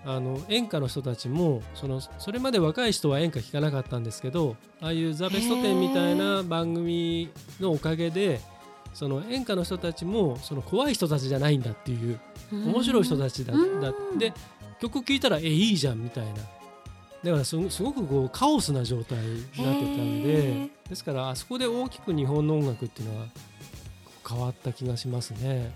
[0.05, 8.41] あの演歌の人たちもそのそれまで若い人は演歌聴かなかったんですけどああいう「ザ・ベストテン」みたいな番組のおかげで
[8.93, 12.19] その演歌の人たちもその怖い人たちじゃないんだっていう
[12.51, 13.81] 面白い人たちだうん。
[13.81, 14.33] だで
[14.81, 16.31] 曲聴いたらえいいじゃんみたいな
[17.23, 19.71] だからすごすごくこうカオスな状態になってたん
[20.19, 20.69] へでー。
[20.89, 23.27] ですからあそこで大きく日本の音楽っていうのは
[24.27, 25.71] 変わった気がしますね。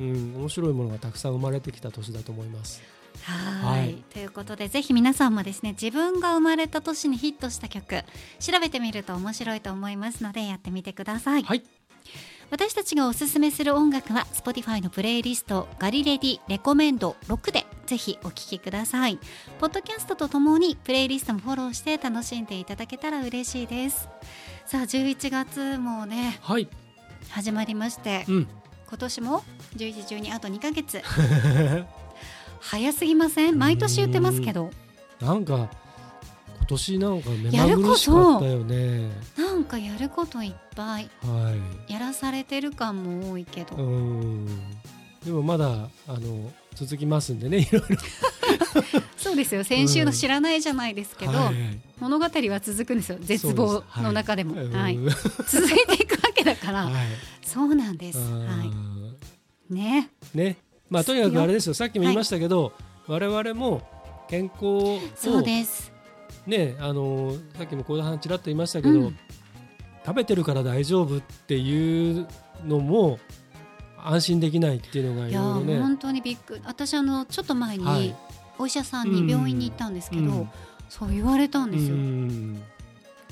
[0.00, 2.82] うん、面白いものがたくさん生まれてきた年だと思います。
[3.22, 3.80] はい。
[3.80, 3.94] はい。
[4.12, 8.04] ということでぜひ皆さんもですね自分が生まれた年にヒットした曲
[8.38, 11.62] 調べてみると面白いと思いますのでやってみてください、はい、
[12.50, 19.18] 私たちがおすすめする音楽は Spotify のプレイリストガリレディレコメンド6でぜひお聴きください。
[19.60, 24.08] ポッドキャストとともにプレイリストもフォローして楽しんでいただけたら嬉しいです。
[24.64, 26.68] さあ11月もねはい、
[27.28, 28.48] 始まりましてうん、
[28.88, 29.44] 今年も
[29.76, 31.02] 11、12あと2ヶ月。
[32.60, 33.58] 早すぎません？
[33.58, 34.70] 毎年言ってますけど。
[35.20, 35.68] なんか
[36.60, 39.10] 今年なんか目まぐるしかったよね。
[39.36, 41.10] なんかやることいっぱい。
[41.20, 41.54] は
[41.88, 41.92] い。
[41.92, 44.46] やらされてる感も多いけど、うん。
[45.26, 47.96] でもまだあの続きますんでね、いろいろ。
[49.16, 49.64] そうですよ。
[49.64, 51.54] 先週の知らないじゃないですけど、はい。
[52.00, 53.18] 物語は続くんですよ。
[53.20, 54.96] 絶望の中でもはい。
[54.96, 55.08] うん。
[55.46, 56.94] 続いていくわけだから、 はい。
[57.44, 59.16] そうなんです、はうん
[59.70, 60.10] い、ね。
[60.34, 60.56] ね、
[60.88, 61.74] まあとにかくあれですよ。
[61.74, 62.72] さっきも言いましたけど、
[63.06, 63.82] 我々も
[64.28, 65.92] 健康をそうです。
[66.46, 69.18] ね、あのさっきも幸田さんちらっと言いましたけど、うん。
[70.04, 72.26] 食べてるから大丈夫っていう
[72.64, 73.18] のも
[74.04, 75.80] 安心できないっていうのがいろいろね。
[75.80, 76.62] 本当にびっくり。
[76.64, 78.14] 私あのちょっと前に、はい。
[78.58, 80.50] お医者さんに病院に行ったんですけど、うん。
[80.88, 82.62] そう言われたんですよ、うん。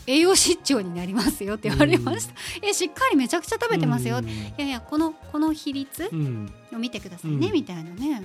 [0.07, 4.29] 栄養失調になりますよって言われました、えしっかりめちゃくちゃ食べてますよ、うん。
[4.29, 6.53] いやいやこのこの比率うん。
[6.73, 7.53] を見てくださいね、うん。
[7.53, 8.23] みたいなね。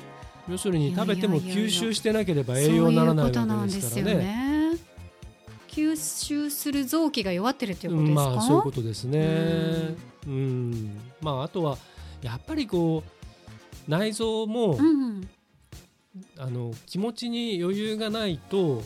[0.49, 3.31] 要するに食べても吸収してなければ栄養にならないわ
[3.67, 4.15] けですからね。
[4.15, 4.77] ね。
[5.67, 9.95] 吸収する臓器が弱ってるっていうことですか、まあそういうことですね。
[10.25, 11.77] うん、まああとは
[12.25, 13.03] やっぱりこ
[13.87, 15.27] う内臓も、うん
[16.39, 18.81] あの気持ちに余裕がないと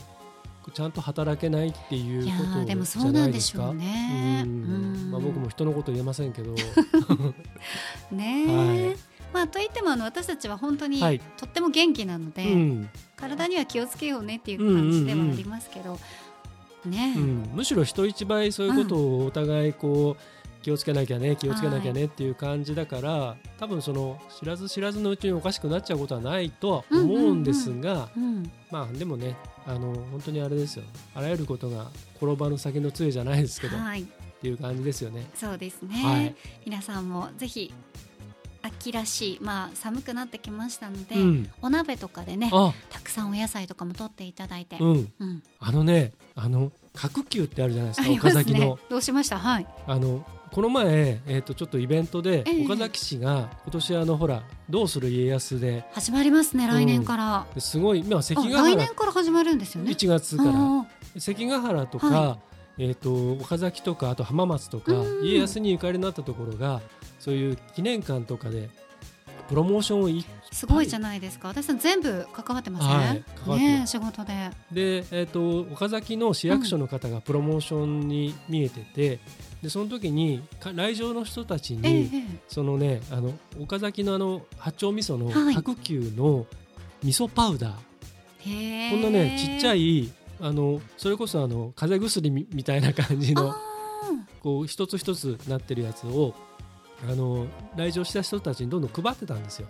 [0.74, 3.74] ちゃんと働けないっていうことーでもそうなでしょう。
[3.74, 4.42] ね。
[4.44, 4.50] うん。
[4.50, 5.10] うん。
[5.12, 6.56] まあ僕も人のこと言えませんけど、
[8.10, 8.96] ねえ、はい。
[9.32, 11.20] まあといってもあの私たちは本当にはい。
[11.36, 12.90] とっても元気なので、うん。
[13.14, 16.00] 体には気をつけようねっていう感じではありますけど、
[16.84, 29.36] ねうん、むしろ人一倍そういうことをお互いこう気をつけなきゃね気をつけなきゃねっていう感じだから、多分その知らず知らずのうちにおかしくなっちゃうことはないとは思うんですが、うんまあでもね
[29.66, 30.84] あの本当にあれですよ。
[31.14, 31.86] あらゆることが
[32.16, 34.02] 転ばぬ先の杖じゃないですけど、はい。
[34.02, 34.04] っ
[34.40, 35.28] ていう感じですよね。
[35.34, 36.34] そうですね、はい。
[36.64, 37.72] 皆さんもぜひ
[38.62, 42.72] 秋らしいまあ寒くなってきましたので、うん、お鍋とかでねあ。
[42.88, 45.12] たくさんお野菜とかも取っていただいて、うん。
[45.18, 45.42] うん。
[45.58, 48.78] あのねあの角球ってあるじゃないですあか岡崎の。
[48.88, 49.38] どうしました？
[49.38, 49.66] はい。
[49.86, 52.64] あのこの前、えー、とちょっとイベントで、ええ。
[52.64, 58.74] 岡崎市が今年あのほら「どうする家康で」始まりますね来年から、ですごい今関あヶ原。
[58.74, 59.92] 来年から始まるんですよね。
[59.92, 60.50] 1月から。
[60.52, 60.86] あ
[61.18, 62.38] 関ヶ原とか、は
[62.78, 65.24] えー、と岡崎とかあと浜松とかうん。
[65.24, 66.80] 家康にゆかりになったところが
[67.20, 68.70] そういう記念館とかで
[69.48, 70.22] プロモーションを
[70.52, 71.48] すごいじゃないですか。
[71.48, 74.50] 私さん全部関わってますね、はいねえ仕事で。
[74.72, 79.20] で、えー、と岡崎の市役所の方がプロモーションに見えてて、
[79.62, 85.54] でその時にか来場の人たちに、えええそのねあの岡崎のあの八丁味噌のはい。
[85.54, 86.46] 角球の
[87.02, 87.72] 味噌パウダー、
[88.46, 88.90] えへえ。
[88.90, 93.56] こんなねちっちゃいあのそれこそあの風邪薬みみたいな感じのあ
[94.42, 96.34] こう一つ一つなってるやつを
[97.08, 97.46] あの
[97.76, 99.68] 来場した人たちにどんどん配ってたんですよ。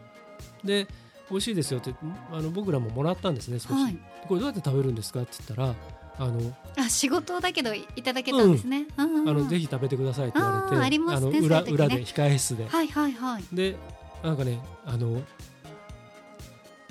[0.65, 0.87] で
[1.31, 1.95] 美味しいですよって
[2.33, 3.99] あの僕らももらったんですね少し、ーはい。
[4.29, 5.75] これどうやって食べるんですかって言ったら
[6.21, 9.15] あのあ仕事だけどいただけたんですね、うん。
[9.15, 12.69] うんあのぜひ食べてくださいって言われてあねの裏裏で控え室で。
[12.69, 13.45] はいはいはい。
[13.53, 13.75] で
[14.23, 15.23] なんかねあの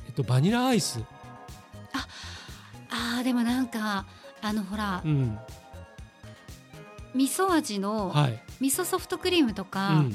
[0.08, 1.00] えっとバニラアイス。
[2.92, 4.08] あーでもなんか
[4.42, 5.38] あのほら、うん。
[7.14, 10.12] 味噌味のはい、味噌ソフトクリームとうか、ん。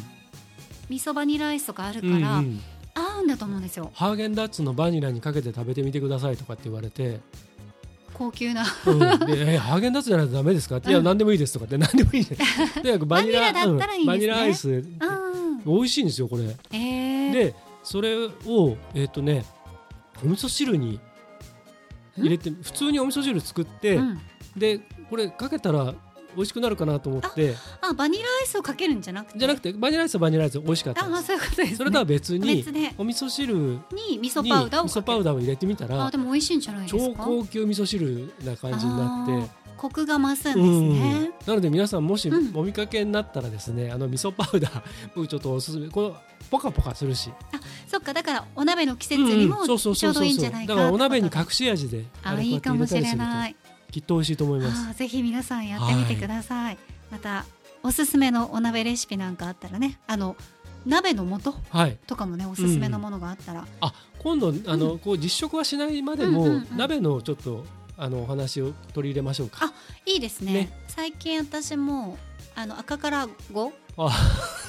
[0.89, 2.61] 味噌バニラアイスとかあるかうんら、うん。
[2.95, 3.91] 合うんだと思うんですよ。
[3.95, 7.21] ハーゲンダッツのバニラにかけて食べてみてくださいとかって言われて、
[8.15, 8.65] 高級な。
[8.87, 10.77] うん、でえハーゲンダッツじゃないとダメですか？
[10.77, 12.27] って、いやうん何でもいいですとかって何でもいいね
[12.75, 14.71] とにかくバニラバニラだったらいいバニラアイス。
[14.71, 15.63] うん。
[15.67, 16.45] 美味しいんですよこれ。
[16.73, 19.45] えー、でそれをえっ、とね
[20.25, 21.01] お味噌汁に
[22.17, 24.21] 入れて普通にお味噌汁作って、うん、
[24.57, 25.95] でこれかけたら
[26.35, 27.55] 美味しくなるかなと思って。
[27.81, 29.39] あバニラアイスをかけるんじゃなくて？
[29.39, 31.05] じゃなくてバニラアイスはバニラアイス美味しかった。
[31.05, 32.95] あですそういうことです、ね、それとは別に別で。
[32.99, 33.81] お味噌汁に
[34.11, 39.65] に味噌味パウダーをかける噌パウダーを入れてみたあらでも美味しいんじゃないです超か高級味噌汁な感じになって。
[39.77, 40.93] コクが増すんですうん。
[40.95, 42.57] ね、なので皆さんもしうん。
[42.57, 44.83] お見かけになったらですね、あの味噌パウダー
[45.15, 45.89] 僕ちょっとおすすめ。
[45.89, 46.17] この
[46.51, 47.31] ポカポカするし。
[47.87, 53.57] そっかだからお鍋の季節にもちょうどいいんじゃないかだからお鍋に隠し味でであれいいかもしれない
[53.95, 54.89] きっと美味しいと思います。
[54.89, 56.79] あーぜひ皆さんやってみてください、
[57.13, 57.47] また
[57.85, 60.01] おすすめのお鍋レシピなんかあったらね。
[60.09, 60.35] あの
[60.85, 61.97] 鍋の素はい。
[62.09, 67.65] とかもねおすすめのものがあったら、あ今度あの、こう実食はしないまでも、うんうんうん鍋のちょっと
[67.97, 69.73] あのお話を取り入れましょうか。
[70.07, 70.53] いいですね。
[70.53, 70.73] ね。
[70.89, 72.19] 最近私も
[72.57, 74.11] あの赤から5あ。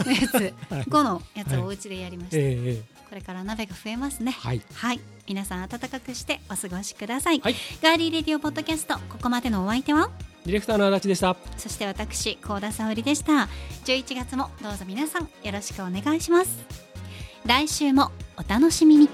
[0.05, 0.34] のやつ。
[0.71, 0.84] はい。
[0.84, 2.84] 5のやつをお家でやりました、ええええ。
[3.09, 4.34] これから鍋が増えますね。
[4.34, 4.61] はい。
[4.71, 7.55] はい皆さん暖かくしてお過ごしください、はい。
[7.82, 10.09] ガーリーレディオポッドキャストここまでのお相手は？
[10.45, 13.47] ディレクターの足立でしたそして私高田沙織でした。
[13.86, 16.65] 11月もどうぞ皆さんよろしくお願いします。
[17.45, 19.09] 来週もお楽しみに